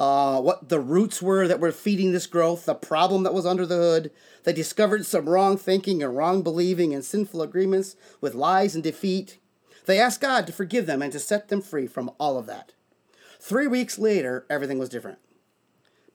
uh, 0.00 0.40
what 0.40 0.70
the 0.70 0.80
roots 0.80 1.20
were 1.20 1.46
that 1.46 1.60
were 1.60 1.70
feeding 1.70 2.10
this 2.10 2.26
growth, 2.26 2.64
the 2.64 2.74
problem 2.74 3.22
that 3.22 3.34
was 3.34 3.44
under 3.44 3.66
the 3.66 3.76
hood. 3.76 4.10
They 4.44 4.54
discovered 4.54 5.04
some 5.04 5.28
wrong 5.28 5.58
thinking 5.58 6.02
and 6.02 6.16
wrong 6.16 6.42
believing 6.42 6.94
and 6.94 7.04
sinful 7.04 7.42
agreements 7.42 7.96
with 8.18 8.34
lies 8.34 8.74
and 8.74 8.82
defeat. 8.82 9.36
They 9.84 10.00
asked 10.00 10.22
God 10.22 10.46
to 10.46 10.54
forgive 10.54 10.86
them 10.86 11.02
and 11.02 11.12
to 11.12 11.18
set 11.18 11.48
them 11.48 11.60
free 11.60 11.86
from 11.86 12.10
all 12.18 12.38
of 12.38 12.46
that. 12.46 12.72
Three 13.38 13.66
weeks 13.66 13.98
later, 13.98 14.46
everything 14.48 14.78
was 14.78 14.88
different. 14.88 15.18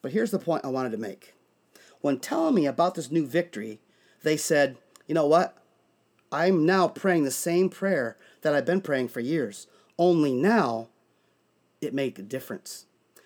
But 0.01 0.13
here's 0.13 0.31
the 0.31 0.39
point 0.39 0.65
I 0.65 0.69
wanted 0.69 0.91
to 0.93 0.97
make. 0.97 1.35
When 2.01 2.19
telling 2.19 2.55
me 2.55 2.65
about 2.65 2.95
this 2.95 3.11
new 3.11 3.27
victory, 3.27 3.81
they 4.23 4.35
said, 4.35 4.77
You 5.05 5.13
know 5.13 5.27
what? 5.27 5.55
I'm 6.31 6.65
now 6.65 6.87
praying 6.87 7.23
the 7.23 7.31
same 7.31 7.69
prayer 7.69 8.17
that 8.41 8.55
I've 8.55 8.65
been 8.65 8.81
praying 8.81 9.09
for 9.09 9.19
years, 9.19 9.67
only 9.99 10.33
now 10.33 10.87
it 11.81 11.93
made 11.93 12.17
a 12.17 12.23
difference. 12.23 12.84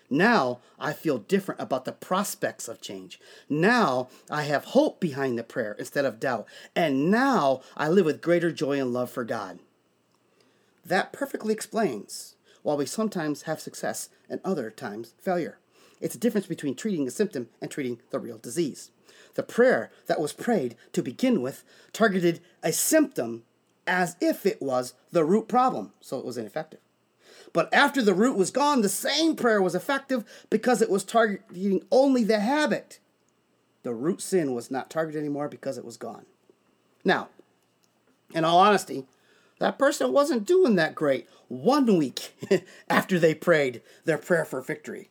Now 0.10 0.60
I 0.80 0.94
feel 0.94 1.20
different 1.20 1.62
about 1.62 1.86
the 1.86 1.92
prospects 1.92 2.68
of 2.68 2.82
change. 2.82 3.20
Now 3.48 4.10
I 4.30 4.44
have 4.44 4.66
hope 4.66 5.00
behind 5.00 5.38
the 5.38 5.44
prayer 5.44 5.76
instead 5.78 6.06
of 6.06 6.20
doubt. 6.20 6.48
And 6.76 7.12
now 7.12 7.62
I 7.78 7.90
live 7.90 8.06
with 8.06 8.22
greater 8.22 8.52
joy 8.52 8.80
and 8.80 8.92
love 8.92 9.12
for 9.12 9.24
God. 9.24 9.60
That 10.86 11.14
perfectly 11.14 11.54
explains 11.54 12.36
while 12.64 12.78
we 12.78 12.86
sometimes 12.86 13.44
have 13.44 13.60
success 13.60 14.10
and 14.30 14.42
other 14.44 14.72
times 14.72 15.14
failure. 15.20 15.60
It's 16.02 16.16
a 16.16 16.20
difference 16.20 16.48
between 16.48 16.76
treating 16.76 17.08
a 17.08 17.12
symptom 17.12 17.50
and 17.62 17.70
treating 17.70 18.00
the 18.10 18.20
real 18.20 18.38
disease. 18.38 18.92
The 19.36 19.44
prayer 19.44 19.92
that 20.08 20.20
was 20.20 20.34
prayed 20.34 20.76
to 20.94 21.04
begin 21.04 21.42
with 21.42 21.64
targeted 21.94 22.42
a 22.64 22.72
symptom 22.72 23.44
as 23.86 24.16
if 24.22 24.46
it 24.46 24.62
was 24.62 24.94
the 25.12 25.26
root 25.26 25.48
problem, 25.48 25.94
so 26.02 26.18
it 26.18 26.26
was 26.26 26.38
ineffective. 26.38 26.80
But 27.54 27.74
after 27.74 28.02
the 28.02 28.14
root 28.14 28.38
was 28.38 28.52
gone, 28.52 28.82
the 28.82 28.90
same 28.90 29.36
prayer 29.36 29.62
was 29.62 29.76
effective 29.76 30.24
because 30.50 30.82
it 30.82 30.90
was 30.90 31.04
targeting 31.04 31.84
only 31.92 32.24
the 32.24 32.40
habit. 32.40 33.00
The 33.84 33.94
root 33.94 34.22
sin 34.22 34.54
was 34.54 34.70
not 34.70 34.90
targeted 34.90 35.20
anymore 35.20 35.48
because 35.48 35.78
it 35.78 35.86
was 35.86 35.98
gone. 35.98 36.26
Now, 37.04 37.30
in 38.34 38.46
all 38.46 38.60
honesty, 38.60 39.06
that 39.60 39.80
person 39.80 40.12
wasn't 40.12 40.46
doing 40.46 40.76
that 40.76 40.96
great 40.96 41.28
one 41.48 41.98
week 41.98 42.36
after 42.90 43.20
they 43.20 43.34
prayed 43.34 43.82
their 44.06 44.18
prayer 44.18 44.46
for 44.46 44.62
victory. 44.62 45.10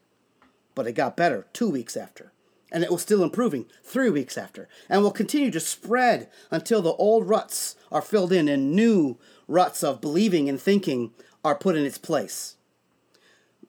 But 0.75 0.87
it 0.87 0.93
got 0.93 1.17
better 1.17 1.47
two 1.53 1.69
weeks 1.69 1.97
after. 1.97 2.33
And 2.71 2.85
it 2.85 2.93
was 2.93 3.03
still 3.03 3.23
improving 3.23 3.67
three 3.83 4.11
weeks 4.11 4.37
after. 4.37 4.69
And 4.89 5.03
will 5.03 5.11
continue 5.11 5.51
to 5.51 5.61
spread 5.61 6.29
until 6.51 6.83
the 6.83 6.93
old 6.93 7.29
ruts 7.29 7.77
are 7.91 8.03
filled 8.03 8.33
in 8.33 8.49
and 8.49 8.73
new 8.73 9.19
ruts 9.47 9.83
of 9.83 10.01
believing 10.01 10.49
and 10.49 10.61
thinking 10.61 11.13
are 11.45 11.55
put 11.55 11.77
in 11.77 11.85
its 11.85 11.99
place. 11.99 12.57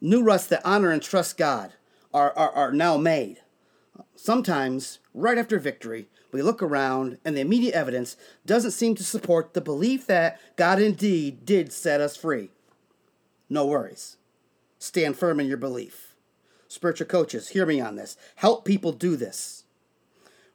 New 0.02 0.24
ruts 0.24 0.48
that 0.48 0.62
honor 0.66 0.92
and 0.92 1.02
trust 1.02 1.38
God 1.38 1.74
are, 2.14 2.32
are, 2.38 2.52
are 2.52 2.72
now 2.72 2.98
made. 2.98 3.42
Sometimes, 4.16 5.00
right 5.14 5.38
after 5.38 5.60
victory, 5.60 6.08
we 6.32 6.42
look 6.42 6.62
around 6.62 7.18
and 7.26 7.36
the 7.36 7.42
immediate 7.42 7.74
evidence 7.74 8.16
doesn't 8.46 8.72
seem 8.72 8.96
to 8.96 9.04
support 9.04 9.54
the 9.54 9.62
belief 9.62 10.06
that 10.08 10.40
God 10.56 10.82
indeed 10.82 11.46
did 11.46 11.74
set 11.74 12.02
us 12.02 12.16
free. 12.16 12.50
No 13.50 13.66
worries. 13.66 14.18
Stand 14.78 15.18
firm 15.18 15.40
in 15.40 15.48
your 15.48 15.58
belief. 15.58 16.16
Spiritual 16.68 17.08
coaches, 17.08 17.50
hear 17.50 17.66
me 17.66 17.82
on 17.82 17.96
this. 17.96 18.16
Help 18.36 18.64
people 18.64 18.92
do 18.92 19.16
this. 19.16 19.64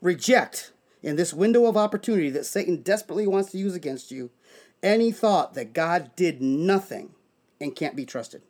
Reject, 0.00 0.72
in 1.02 1.16
this 1.16 1.34
window 1.34 1.66
of 1.66 1.76
opportunity 1.76 2.30
that 2.30 2.46
Satan 2.46 2.82
desperately 2.82 3.26
wants 3.26 3.50
to 3.50 3.58
use 3.58 3.74
against 3.74 4.10
you, 4.10 4.30
any 4.84 5.10
thought 5.10 5.54
that 5.54 5.72
God 5.72 6.10
did 6.14 6.40
nothing 6.40 7.14
and 7.60 7.74
can't 7.74 7.96
be 7.96 8.04
trusted. 8.04 8.42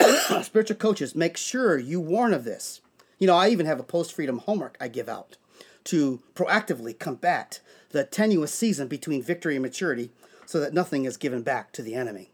Spiritual 0.42 0.76
coaches, 0.76 1.14
make 1.14 1.36
sure 1.36 1.78
you 1.78 2.00
warn 2.00 2.32
of 2.32 2.44
this. 2.44 2.80
You 3.18 3.26
know, 3.26 3.36
I 3.36 3.50
even 3.50 3.66
have 3.66 3.78
a 3.78 3.84
post 3.84 4.12
freedom 4.14 4.38
homework 4.38 4.76
I 4.80 4.88
give 4.88 5.08
out 5.08 5.36
to 5.84 6.22
proactively 6.34 6.98
combat 6.98 7.60
the 7.90 8.04
tenuous 8.04 8.54
season 8.54 8.88
between 8.88 9.22
victory 9.22 9.56
and 9.56 9.62
maturity 9.62 10.10
so 10.46 10.58
that 10.58 10.74
nothing 10.74 11.04
is 11.04 11.16
given 11.16 11.42
back 11.42 11.72
to 11.72 11.82
the 11.82 11.94
enemy. 11.94 12.30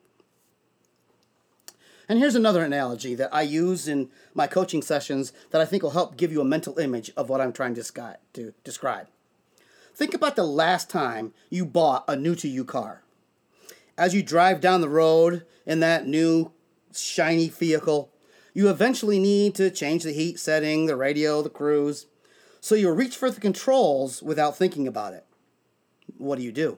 And 2.09 2.21
here's 2.21 2.37
another 2.37 2.63
analogy 2.65 3.17
that 3.17 3.35
I 3.35 3.43
use 3.43 3.89
in 3.89 4.11
my 4.33 4.47
coaching 4.47 4.81
sessions 4.81 5.33
that 5.51 5.61
I 5.61 5.65
think 5.65 5.83
will 5.83 5.91
help 5.91 6.17
give 6.17 6.31
you 6.31 6.41
a 6.41 6.45
mental 6.45 6.79
image 6.79 7.11
of 7.17 7.29
what 7.29 7.41
I'm 7.41 7.53
trying 7.53 7.75
to 7.75 8.55
describe. 8.63 9.09
Think 9.97 10.13
about 10.13 10.37
the 10.37 10.45
last 10.45 10.91
time 10.91 11.33
you 11.49 11.65
bought 11.65 12.05
a 12.07 12.17
new 12.17 12.35
to 12.35 12.49
you 12.49 12.67
car. 12.67 13.03
As 13.97 14.15
you 14.15 14.23
drive 14.23 14.61
down 14.61 14.83
the 14.83 14.91
road 14.91 15.47
in 15.65 15.81
that 15.81 16.07
new 16.07 16.53
shiny 16.95 17.49
vehicle, 17.49 18.13
you 18.53 18.69
eventually 18.69 19.19
need 19.19 19.55
to 19.55 19.71
change 19.71 20.03
the 20.03 20.13
heat 20.13 20.39
setting, 20.39 20.85
the 20.85 20.97
radio, 20.97 21.41
the 21.41 21.49
cruise. 21.49 22.05
So 22.61 22.75
you 22.75 22.91
reach 22.91 23.17
for 23.17 23.31
the 23.31 23.41
controls 23.41 24.23
without 24.23 24.55
thinking 24.55 24.87
about 24.87 25.15
it. 25.15 25.25
What 26.19 26.37
do 26.37 26.45
you 26.45 26.53
do? 26.53 26.77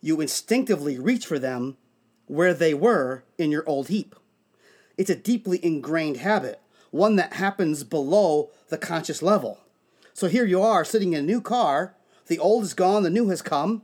You 0.00 0.20
instinctively 0.20 0.98
reach 0.98 1.24
for 1.24 1.38
them 1.38 1.76
where 2.26 2.52
they 2.52 2.74
were 2.74 3.22
in 3.38 3.52
your 3.52 3.62
old 3.64 3.86
heap. 3.86 4.16
It's 4.98 5.10
a 5.10 5.14
deeply 5.14 5.64
ingrained 5.64 6.16
habit, 6.16 6.60
one 6.90 7.14
that 7.14 7.34
happens 7.34 7.84
below 7.84 8.50
the 8.70 8.78
conscious 8.78 9.22
level. 9.22 9.60
So 10.16 10.28
here 10.28 10.46
you 10.46 10.62
are 10.62 10.82
sitting 10.82 11.12
in 11.12 11.24
a 11.24 11.26
new 11.26 11.42
car, 11.42 11.94
the 12.26 12.38
old 12.38 12.64
is 12.64 12.72
gone, 12.72 13.02
the 13.02 13.10
new 13.10 13.28
has 13.28 13.42
come, 13.42 13.82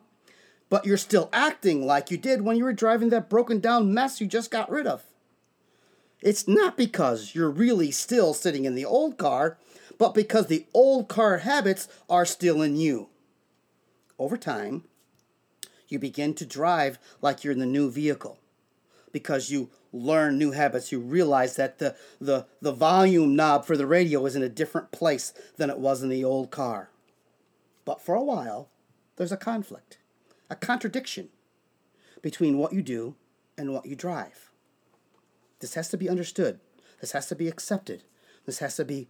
but 0.71 0.87
you're 0.87 0.97
still 0.97 1.29
acting 1.31 1.85
like 1.85 2.11
you 2.11 2.17
did 2.17 2.41
when 2.41 2.57
you 2.57 2.65
were 2.65 2.73
driving 2.73 3.11
that 3.11 3.29
broken 3.29 3.61
down 3.61 3.93
mess 3.93 4.19
you 4.19 4.27
just 4.27 4.51
got 4.51 4.71
rid 4.71 4.87
of. 4.87 5.03
It's 6.23 6.49
not 6.49 6.75
because 6.75 7.35
you're 7.35 7.51
really 7.51 7.91
still 7.91 8.33
sitting 8.33 8.65
in 8.65 8.75
the 8.75 8.87
old 8.87 9.19
car, 9.19 9.59
but 9.99 10.15
because 10.15 10.47
the 10.47 10.65
old 10.73 11.07
car 11.07 11.37
habits 11.37 11.87
are 12.09 12.25
still 12.25 12.63
in 12.63 12.77
you. 12.77 13.11
Over 14.19 14.39
time, 14.39 14.85
you 15.89 15.99
begin 15.99 16.33
to 16.37 16.47
drive 16.47 16.99
like 17.21 17.45
you're 17.45 17.53
in 17.53 17.59
the 17.59 17.67
new 17.67 17.91
vehicle 17.91 18.39
because 19.13 19.51
you 19.51 19.69
learn 19.93 20.39
new 20.39 20.53
habits. 20.53 20.91
You 20.91 21.01
realize 21.01 21.57
that 21.57 21.79
the, 21.79 21.95
the, 22.21 22.47
the 22.61 22.73
volume 22.73 23.37
knob 23.37 23.65
for 23.65 23.77
the 23.77 23.87
radio 23.87 24.25
is 24.27 24.35
in 24.35 24.43
a 24.43 24.49
different 24.49 24.91
place 24.91 25.33
than 25.57 25.71
it 25.71 25.79
was 25.79 26.03
in 26.03 26.09
the 26.09 26.25
old 26.25 26.51
car. 26.51 26.91
But 27.85 28.01
for 28.01 28.15
a 28.15 28.23
while, 28.23 28.69
there's 29.17 29.33
a 29.33 29.37
conflict, 29.37 29.99
a 30.49 30.57
contradiction 30.57 31.29
between 32.23 32.59
what 32.59 32.73
you 32.73 32.83
do 32.83 33.17
and 33.59 33.73
what 33.73 33.87
you 33.87 33.97
drive. 33.97 34.51
This 35.61 35.75
has 35.75 35.89
to 35.91 35.97
be 35.97 36.09
understood. 36.09 36.61
This 37.01 37.13
has 37.13 37.27
to 37.29 37.37
be 37.37 37.49
accepted. 37.49 38.05
This 38.47 38.61
has 38.61 38.77
to 38.77 38.85
be 38.85 39.09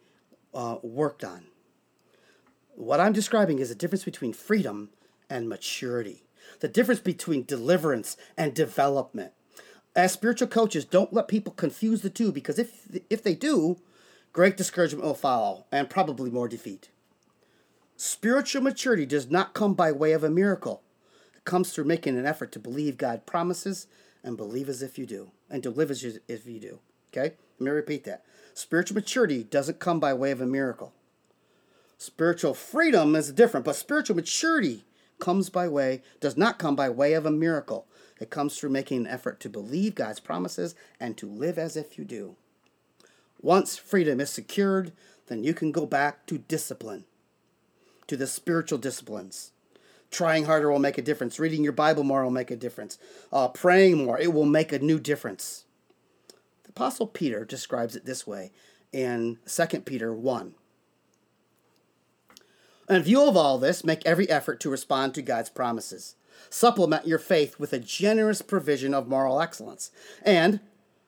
uh, 0.55 0.77
worked 0.83 1.25
on. 1.25 1.45
What 2.75 3.01
I'm 3.01 3.13
describing 3.13 3.59
is 3.59 3.69
the 3.69 3.75
difference 3.75 4.05
between 4.05 4.33
freedom 4.33 4.91
and 5.29 5.49
maturity, 5.49 6.25
the 6.61 6.69
difference 6.69 7.01
between 7.01 7.45
deliverance 7.45 8.17
and 8.37 8.55
development. 8.55 9.33
As 9.95 10.13
spiritual 10.13 10.49
coaches, 10.49 10.85
don't 10.85 11.13
let 11.13 11.29
people 11.29 11.53
confuse 11.53 12.01
the 12.01 12.11
two 12.11 12.33
because 12.33 12.59
if 12.59 12.89
if 13.11 13.23
they 13.23 13.35
do, 13.35 13.79
great 14.33 14.57
discouragement 14.57 15.05
will 15.05 15.15
follow 15.15 15.67
and 15.71 15.91
probably 15.91 16.31
more 16.31 16.49
defeat. 16.49 16.91
Spiritual 17.97 18.63
maturity 18.63 19.07
does 19.07 19.31
not 19.31 19.55
come 19.55 19.75
by 19.75 19.93
way 19.93 20.13
of 20.13 20.25
a 20.25 20.31
miracle. 20.31 20.83
It 21.37 21.45
comes 21.45 21.73
through 21.73 21.85
making 21.85 22.19
an 22.19 22.27
effort 22.27 22.53
to 22.53 22.59
believe 22.59 22.97
God 22.97 23.27
promises 23.27 23.87
and 24.25 24.37
believe 24.37 24.69
as 24.69 24.83
if 24.83 24.99
you 24.99 25.07
do, 25.07 25.31
and 25.51 25.63
to 25.63 25.71
live 25.71 25.91
as 25.91 26.05
if 26.29 26.47
you 26.47 26.61
do. 26.61 26.79
Okay? 27.13 27.35
Let 27.59 27.61
me 27.61 27.71
repeat 27.71 28.05
that. 28.05 28.25
Spiritual 28.55 28.97
maturity 28.97 29.45
doesn't 29.45 29.81
come 29.81 30.01
by 30.01 30.15
way 30.15 30.31
of 30.31 30.41
a 30.41 30.47
miracle. 30.47 30.93
Spiritual 31.99 32.55
freedom 32.55 33.15
is 33.15 33.33
different, 33.33 33.65
but 33.65 33.77
spiritual 33.77 34.17
maturity 34.17 34.85
comes 35.19 35.49
by 35.49 35.69
way, 35.69 36.03
does 36.21 36.37
not 36.37 36.59
come 36.59 36.75
by 36.75 36.91
way 36.91 37.13
of 37.13 37.25
a 37.25 37.31
miracle. 37.31 37.87
It 38.23 38.31
comes 38.31 38.57
through 38.57 38.71
making 38.71 38.99
an 38.99 39.07
effort 39.09 39.41
to 39.41 39.49
believe 39.49 39.97
God's 39.97 40.21
promises 40.21 40.77
and 41.01 41.17
to 41.17 41.29
live 41.29 41.59
as 41.59 41.77
if 41.77 41.99
you 41.99 42.05
do. 42.05 42.37
Once 43.41 43.77
freedom 43.77 44.21
is 44.21 44.31
secured, 44.31 44.93
then 45.27 45.43
you 45.43 45.53
can 45.53 45.73
go 45.73 45.87
back 45.87 46.25
to 46.27 46.39
discipline, 46.39 47.05
to 48.07 48.17
the 48.17 48.29
spiritual 48.29 48.79
disciplines. 48.79 49.51
Trying 50.13 50.45
harder 50.45 50.71
will 50.71 50.79
make 50.79 50.99
a 50.99 51.03
difference. 51.03 51.41
Reading 51.41 51.65
your 51.65 51.73
Bible 51.73 52.05
more 52.05 52.23
will 52.23 52.31
make 52.31 52.53
a 52.53 52.57
difference. 52.57 52.97
Uh, 53.33 53.49
praying 53.49 54.05
more, 54.05 54.21
it 54.21 54.33
will 54.33 54.47
make 54.47 54.71
a 54.71 54.79
new 54.79 55.01
difference. 55.01 55.65
The 56.63 56.69
Apostle 56.69 57.09
Peter 57.09 57.45
describes 57.45 57.97
it 57.97 58.05
this 58.05 58.25
way 58.25 58.53
in 58.93 59.41
2 59.47 59.81
Peter 59.81 60.15
1. 60.15 60.55
In 62.89 63.03
view 63.03 63.27
of 63.27 63.37
all 63.37 63.59
this, 63.59 63.83
make 63.83 64.07
every 64.07 64.31
effort 64.31 64.61
to 64.61 64.71
respond 64.71 65.13
to 65.15 65.23
God's 65.23 65.51
promises. 65.51 66.15
Supplement 66.51 67.07
your 67.07 67.19
faith 67.19 67.59
with 67.59 67.73
a 67.73 67.79
generous 67.79 68.43
provision 68.43 68.95
of 68.95 69.09
moral 69.09 69.41
excellence. 69.41 69.91
And 70.23 70.61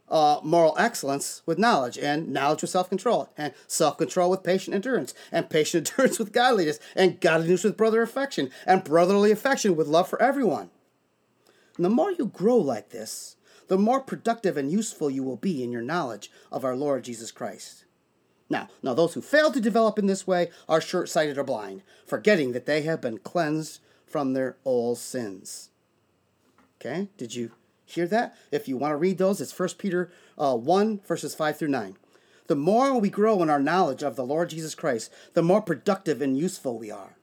uh, 0.08 0.40
moral 0.42 0.76
excellence 0.78 1.42
with 1.46 1.58
knowledge, 1.58 1.96
and 1.98 2.28
knowledge 2.28 2.60
with 2.60 2.70
self 2.70 2.88
control, 2.88 3.30
and 3.36 3.54
self 3.66 3.96
control 3.96 4.30
with 4.30 4.42
patient 4.42 4.74
endurance, 4.74 5.14
and 5.32 5.48
patient 5.48 5.90
endurance 5.92 6.18
with 6.18 6.32
godliness, 6.32 6.78
and 6.94 7.20
godliness 7.20 7.64
with 7.64 7.76
brother 7.76 8.02
affection, 8.02 8.50
and 8.66 8.84
brotherly 8.84 9.30
affection 9.30 9.76
with 9.76 9.86
love 9.86 10.08
for 10.08 10.20
everyone. 10.20 10.70
And 11.76 11.84
the 11.84 11.90
more 11.90 12.12
you 12.12 12.26
grow 12.26 12.56
like 12.58 12.90
this, 12.90 13.36
the 13.68 13.78
more 13.78 14.00
productive 14.00 14.56
and 14.56 14.70
useful 14.70 15.10
you 15.10 15.22
will 15.22 15.36
be 15.36 15.62
in 15.62 15.72
your 15.72 15.82
knowledge 15.82 16.30
of 16.52 16.64
our 16.64 16.76
Lord 16.76 17.04
Jesus 17.04 17.32
Christ. 17.32 17.84
Now, 18.50 18.68
now 18.82 18.92
those 18.92 19.14
who 19.14 19.22
fail 19.22 19.50
to 19.50 19.60
develop 19.60 19.98
in 19.98 20.06
this 20.06 20.26
way 20.26 20.50
are 20.68 20.80
short-sighted 20.80 21.38
or 21.38 21.44
blind, 21.44 21.82
forgetting 22.06 22.52
that 22.52 22.66
they 22.66 22.82
have 22.82 23.00
been 23.00 23.18
cleansed 23.18 23.80
from 24.14 24.33
their 24.33 24.56
old 24.64 24.97
sins. 24.97 25.71
Okay? 26.80 27.09
Did 27.16 27.35
you 27.35 27.50
Hear 27.85 28.06
that? 28.06 28.37
If 28.52 28.68
you 28.68 28.76
want 28.76 28.92
to 28.92 28.97
read 28.97 29.18
those, 29.18 29.40
it's 29.40 29.59
1 29.59 29.71
Peter 29.76 30.12
uh, 30.38 30.54
1, 30.54 31.00
verses 31.04 31.35
5 31.35 31.59
through 31.59 31.68
9. 31.68 31.97
The 32.47 32.54
more 32.54 32.97
we 32.97 33.11
grow 33.11 33.42
in 33.42 33.50
our 33.50 33.59
knowledge 33.59 34.04
of 34.04 34.14
the 34.14 34.25
Lord 34.25 34.50
Jesus 34.50 34.76
Christ, 34.76 35.12
the 35.33 35.42
more 35.42 35.61
productive 35.61 36.23
and 36.23 36.38
useful 36.38 36.78
we 36.78 36.92
are. 36.92 37.16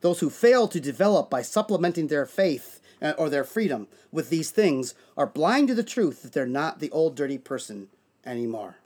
Those 0.00 0.18
who 0.18 0.28
fail 0.28 0.66
to 0.66 0.80
develop 0.80 1.30
by 1.30 1.42
supplementing 1.42 2.08
their 2.08 2.26
faith 2.26 2.80
uh, 3.00 3.12
or 3.16 3.30
their 3.30 3.44
freedom 3.44 3.86
with 4.10 4.28
these 4.28 4.50
things 4.50 4.96
are 5.16 5.28
blind 5.28 5.68
to 5.68 5.76
the 5.76 5.84
truth 5.84 6.22
that 6.22 6.32
they're 6.32 6.44
not 6.44 6.80
the 6.80 6.90
old 6.90 7.14
dirty 7.14 7.38
person 7.38 7.86
anymore. 8.26 8.78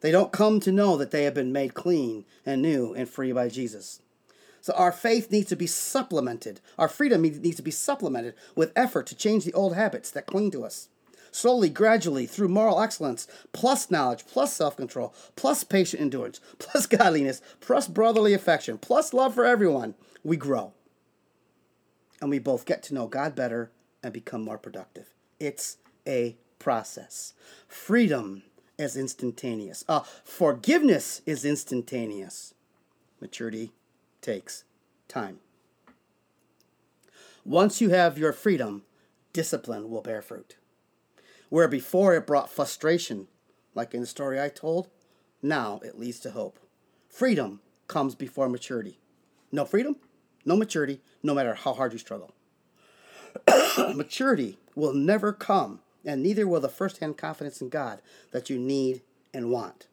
They 0.00 0.10
don't 0.10 0.32
come 0.32 0.60
to 0.60 0.72
know 0.72 0.96
that 0.96 1.10
they 1.10 1.24
have 1.24 1.34
been 1.34 1.52
made 1.52 1.74
clean 1.74 2.24
and 2.46 2.62
new 2.62 2.94
and 2.94 3.08
free 3.08 3.32
by 3.32 3.48
Jesus. 3.48 4.01
So 4.62 4.72
our 4.74 4.92
faith 4.92 5.32
needs 5.32 5.48
to 5.48 5.56
be 5.56 5.66
supplemented. 5.66 6.60
Our 6.78 6.86
freedom 6.86 7.22
needs 7.22 7.56
to 7.56 7.62
be 7.62 7.72
supplemented 7.72 8.34
with 8.54 8.72
effort 8.76 9.08
to 9.08 9.16
change 9.16 9.44
the 9.44 9.52
old 9.52 9.74
habits 9.74 10.10
that 10.12 10.26
cling 10.26 10.52
to 10.52 10.64
us. 10.64 10.88
Slowly, 11.32 11.68
gradually, 11.68 12.26
through 12.26 12.48
moral 12.48 12.80
excellence, 12.80 13.26
plus 13.52 13.90
knowledge, 13.90 14.24
plus 14.24 14.52
self 14.52 14.76
control, 14.76 15.14
plus 15.34 15.64
patient 15.64 16.00
endurance, 16.00 16.40
plus 16.60 16.86
godliness, 16.86 17.42
plus 17.60 17.88
brotherly 17.88 18.34
affection, 18.34 18.78
plus 18.78 19.12
love 19.12 19.34
for 19.34 19.44
everyone, 19.44 19.94
we 20.22 20.36
grow. 20.36 20.72
And 22.20 22.30
we 22.30 22.38
both 22.38 22.64
get 22.64 22.84
to 22.84 22.94
know 22.94 23.08
God 23.08 23.34
better 23.34 23.72
and 24.00 24.12
become 24.12 24.42
more 24.44 24.58
productive. 24.58 25.06
It's 25.40 25.78
a 26.06 26.36
process. 26.60 27.34
Freedom 27.66 28.44
is 28.78 28.96
instantaneous. 28.96 29.84
Uh, 29.88 30.02
forgiveness 30.22 31.20
is 31.26 31.44
instantaneous. 31.44 32.54
Maturity 33.20 33.72
takes 34.22 34.64
time. 35.08 35.40
Once 37.44 37.80
you 37.80 37.90
have 37.90 38.16
your 38.16 38.32
freedom, 38.32 38.84
discipline 39.32 39.90
will 39.90 40.00
bear 40.00 40.22
fruit. 40.22 40.56
Where 41.48 41.68
before 41.68 42.14
it 42.14 42.26
brought 42.26 42.50
frustration, 42.50 43.26
like 43.74 43.94
in 43.94 44.00
the 44.00 44.06
story 44.06 44.40
I 44.40 44.48
told, 44.48 44.88
now 45.42 45.80
it 45.84 45.98
leads 45.98 46.20
to 46.20 46.30
hope. 46.30 46.58
Freedom 47.08 47.60
comes 47.88 48.14
before 48.14 48.48
maturity. 48.48 49.00
No 49.50 49.64
freedom, 49.64 49.96
no 50.44 50.56
maturity, 50.56 51.00
no 51.22 51.34
matter 51.34 51.54
how 51.54 51.74
hard 51.74 51.92
you 51.92 51.98
struggle. 51.98 52.32
maturity 53.94 54.58
will 54.74 54.94
never 54.94 55.32
come, 55.32 55.80
and 56.04 56.22
neither 56.22 56.46
will 56.46 56.60
the 56.60 56.68
first 56.68 56.98
hand 56.98 57.18
confidence 57.18 57.60
in 57.60 57.68
God 57.68 58.00
that 58.30 58.48
you 58.48 58.58
need 58.58 59.02
and 59.34 59.50
want 59.50 59.88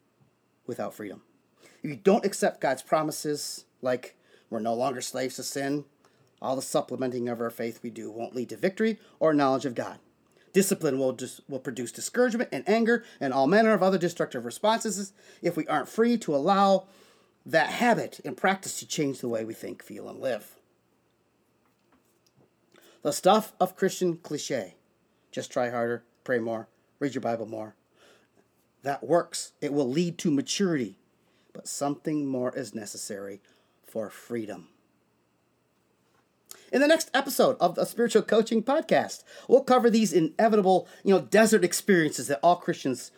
without 0.65 0.93
freedom. 0.93 1.23
If 1.81 1.89
you 1.89 1.95
don't 1.95 2.25
accept 2.25 2.61
God's 2.61 2.81
promises, 2.81 3.65
like 3.81 4.15
we're 4.49 4.59
no 4.59 4.73
longer 4.73 5.01
slaves 5.01 5.35
to 5.35 5.43
sin. 5.43 5.85
All 6.41 6.55
the 6.55 6.61
supplementing 6.61 7.27
of 7.27 7.41
our 7.41 7.49
faith 7.49 7.81
we 7.83 7.89
do 7.89 8.09
won't 8.09 8.35
lead 8.35 8.49
to 8.49 8.57
victory 8.57 8.99
or 9.19 9.33
knowledge 9.33 9.65
of 9.65 9.75
God. 9.75 9.99
Discipline 10.53 10.97
will, 10.97 11.11
dis- 11.11 11.41
will 11.47 11.59
produce 11.59 11.91
discouragement 11.91 12.49
and 12.51 12.67
anger 12.67 13.03
and 13.19 13.33
all 13.33 13.45
manner 13.45 13.73
of 13.73 13.83
other 13.83 13.97
destructive 13.97 14.45
responses 14.45 15.13
if 15.41 15.55
we 15.55 15.67
aren't 15.67 15.89
free 15.89 16.17
to 16.17 16.35
allow 16.35 16.85
that 17.45 17.69
habit 17.69 18.19
and 18.25 18.35
practice 18.35 18.79
to 18.79 18.87
change 18.87 19.19
the 19.19 19.29
way 19.29 19.45
we 19.45 19.53
think, 19.53 19.83
feel, 19.83 20.09
and 20.09 20.19
live. 20.19 20.55
The 23.01 23.11
stuff 23.13 23.53
of 23.59 23.75
Christian 23.75 24.17
cliche 24.17 24.75
just 25.31 25.51
try 25.51 25.69
harder, 25.69 26.03
pray 26.23 26.39
more, 26.39 26.67
read 26.99 27.13
your 27.13 27.21
Bible 27.21 27.45
more. 27.45 27.75
That 28.83 29.03
works. 29.03 29.51
It 29.61 29.73
will 29.73 29.89
lead 29.89 30.17
to 30.19 30.31
maturity. 30.31 30.97
But 31.53 31.67
something 31.67 32.25
more 32.25 32.55
is 32.55 32.73
necessary 32.73 33.41
for 33.89 34.09
freedom. 34.09 34.67
In 36.71 36.81
the 36.81 36.87
next 36.87 37.09
episode 37.13 37.57
of 37.59 37.75
the 37.75 37.85
Spiritual 37.85 38.21
Coaching 38.21 38.61
Podcast, 38.61 39.23
we'll 39.47 39.63
cover 39.63 39.89
these 39.89 40.13
inevitable, 40.13 40.87
you 41.03 41.13
know, 41.13 41.21
desert 41.21 41.63
experiences 41.63 42.27
that 42.27 42.39
all 42.43 42.57
Christians, 42.57 43.11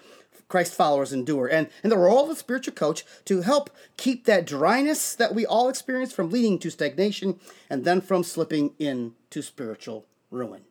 Christ 0.47 0.73
followers 0.73 1.11
endure, 1.11 1.47
and, 1.47 1.67
and 1.83 1.91
the 1.91 1.97
role 1.97 2.23
of 2.23 2.29
a 2.29 2.35
spiritual 2.35 2.73
coach 2.73 3.03
to 3.25 3.41
help 3.41 3.69
keep 3.97 4.25
that 4.25 4.45
dryness 4.45 5.15
that 5.15 5.35
we 5.35 5.45
all 5.45 5.67
experience 5.67 6.13
from 6.13 6.29
leading 6.29 6.59
to 6.59 6.71
stagnation 6.71 7.39
and 7.69 7.83
then 7.83 7.99
from 7.99 8.23
slipping 8.23 8.73
into 8.79 9.41
spiritual 9.41 10.05
ruin. 10.29 10.61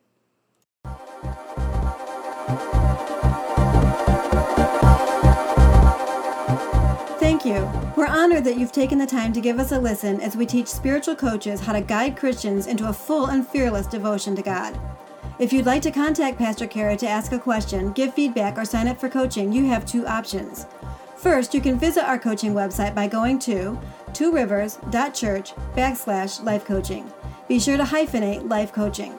Honored 8.21 8.43
that 8.43 8.59
you've 8.59 8.71
taken 8.71 8.99
the 8.99 9.07
time 9.07 9.33
to 9.33 9.41
give 9.41 9.57
us 9.57 9.71
a 9.71 9.79
listen 9.79 10.21
as 10.21 10.35
we 10.35 10.45
teach 10.45 10.67
spiritual 10.67 11.15
coaches 11.15 11.59
how 11.59 11.73
to 11.73 11.81
guide 11.81 12.15
Christians 12.15 12.67
into 12.67 12.87
a 12.87 12.93
full 12.93 13.25
and 13.25 13.47
fearless 13.47 13.87
devotion 13.87 14.35
to 14.35 14.43
God. 14.43 14.79
If 15.39 15.51
you'd 15.51 15.65
like 15.65 15.81
to 15.81 15.89
contact 15.89 16.37
Pastor 16.37 16.67
Kerry 16.67 16.97
to 16.97 17.07
ask 17.07 17.31
a 17.31 17.39
question, 17.39 17.91
give 17.93 18.13
feedback, 18.13 18.59
or 18.59 18.63
sign 18.63 18.87
up 18.87 18.99
for 18.99 19.09
coaching, 19.09 19.51
you 19.51 19.65
have 19.65 19.87
two 19.87 20.05
options. 20.05 20.67
First, 21.15 21.55
you 21.55 21.61
can 21.61 21.79
visit 21.79 22.03
our 22.03 22.19
coaching 22.19 22.53
website 22.53 22.93
by 22.93 23.07
going 23.07 23.39
to 23.39 23.79
tworivers.church 24.09 25.55
backslash 25.75 26.43
life 26.43 26.63
coaching. 26.63 27.11
Be 27.47 27.59
sure 27.59 27.77
to 27.77 27.83
hyphenate 27.83 28.47
life 28.47 28.71
coaching. 28.71 29.13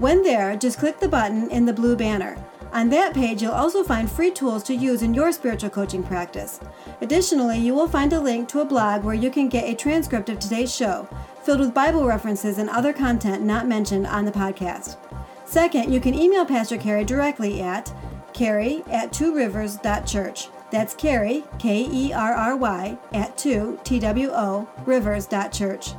When 0.00 0.24
there, 0.24 0.56
just 0.56 0.80
click 0.80 0.98
the 0.98 1.08
button 1.08 1.48
in 1.50 1.66
the 1.66 1.72
blue 1.72 1.94
banner. 1.94 2.36
On 2.72 2.88
that 2.90 3.14
page, 3.14 3.42
you'll 3.42 3.52
also 3.52 3.82
find 3.82 4.10
free 4.10 4.30
tools 4.30 4.62
to 4.64 4.74
use 4.74 5.02
in 5.02 5.12
your 5.12 5.32
spiritual 5.32 5.70
coaching 5.70 6.02
practice. 6.02 6.60
Additionally, 7.00 7.58
you 7.58 7.74
will 7.74 7.88
find 7.88 8.12
a 8.12 8.20
link 8.20 8.48
to 8.48 8.60
a 8.60 8.64
blog 8.64 9.02
where 9.02 9.14
you 9.14 9.30
can 9.30 9.48
get 9.48 9.64
a 9.64 9.74
transcript 9.74 10.28
of 10.28 10.38
today's 10.38 10.74
show, 10.74 11.08
filled 11.42 11.60
with 11.60 11.74
Bible 11.74 12.06
references 12.06 12.58
and 12.58 12.70
other 12.70 12.92
content 12.92 13.42
not 13.42 13.66
mentioned 13.66 14.06
on 14.06 14.24
the 14.24 14.32
podcast. 14.32 14.96
Second, 15.44 15.92
you 15.92 16.00
can 16.00 16.14
email 16.14 16.46
Pastor 16.46 16.76
Kerry 16.76 17.04
directly 17.04 17.60
at 17.60 17.92
kerry 18.32 18.84
at 18.88 19.12
tworivers.church. 19.12 20.48
That's 20.70 20.94
Kerry, 20.94 21.42
K 21.58 21.88
E 21.90 22.12
R 22.12 22.32
R 22.32 22.56
Y, 22.56 22.96
at 23.12 23.36
2 23.36 23.80
T 23.82 23.98
W 23.98 24.30
O, 24.30 24.68
rivers.church. 24.86 25.94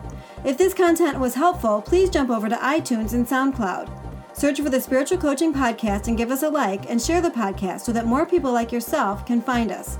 If 0.46 0.58
this 0.58 0.74
content 0.74 1.20
was 1.20 1.36
helpful, 1.36 1.82
please 1.82 2.10
jump 2.10 2.30
over 2.30 2.48
to 2.48 2.56
iTunes 2.56 3.14
and 3.14 3.28
SoundCloud. 3.28 4.01
Search 4.42 4.60
for 4.60 4.72
the 4.72 4.82
Spiritual 4.82 5.20
Coaching 5.20 5.54
Podcast 5.54 6.08
and 6.08 6.18
give 6.18 6.32
us 6.32 6.42
a 6.42 6.50
like 6.50 6.90
and 6.90 7.00
share 7.00 7.22
the 7.22 7.30
podcast 7.30 7.82
so 7.82 7.92
that 7.92 8.08
more 8.08 8.26
people 8.26 8.52
like 8.52 8.72
yourself 8.72 9.24
can 9.24 9.40
find 9.40 9.72
us. 9.72 10.00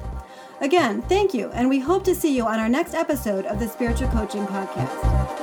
Again, 0.62 1.04
thank 1.04 1.32
you, 1.32 1.52
and 1.52 1.70
we 1.70 1.78
hope 1.78 2.04
to 2.06 2.16
see 2.16 2.36
you 2.36 2.48
on 2.48 2.60
our 2.60 2.68
next 2.68 2.96
episode 2.96 3.46
of 3.46 3.60
the 3.60 3.68
Spiritual 3.68 4.10
Coaching 4.10 4.48
Podcast. 4.48 5.41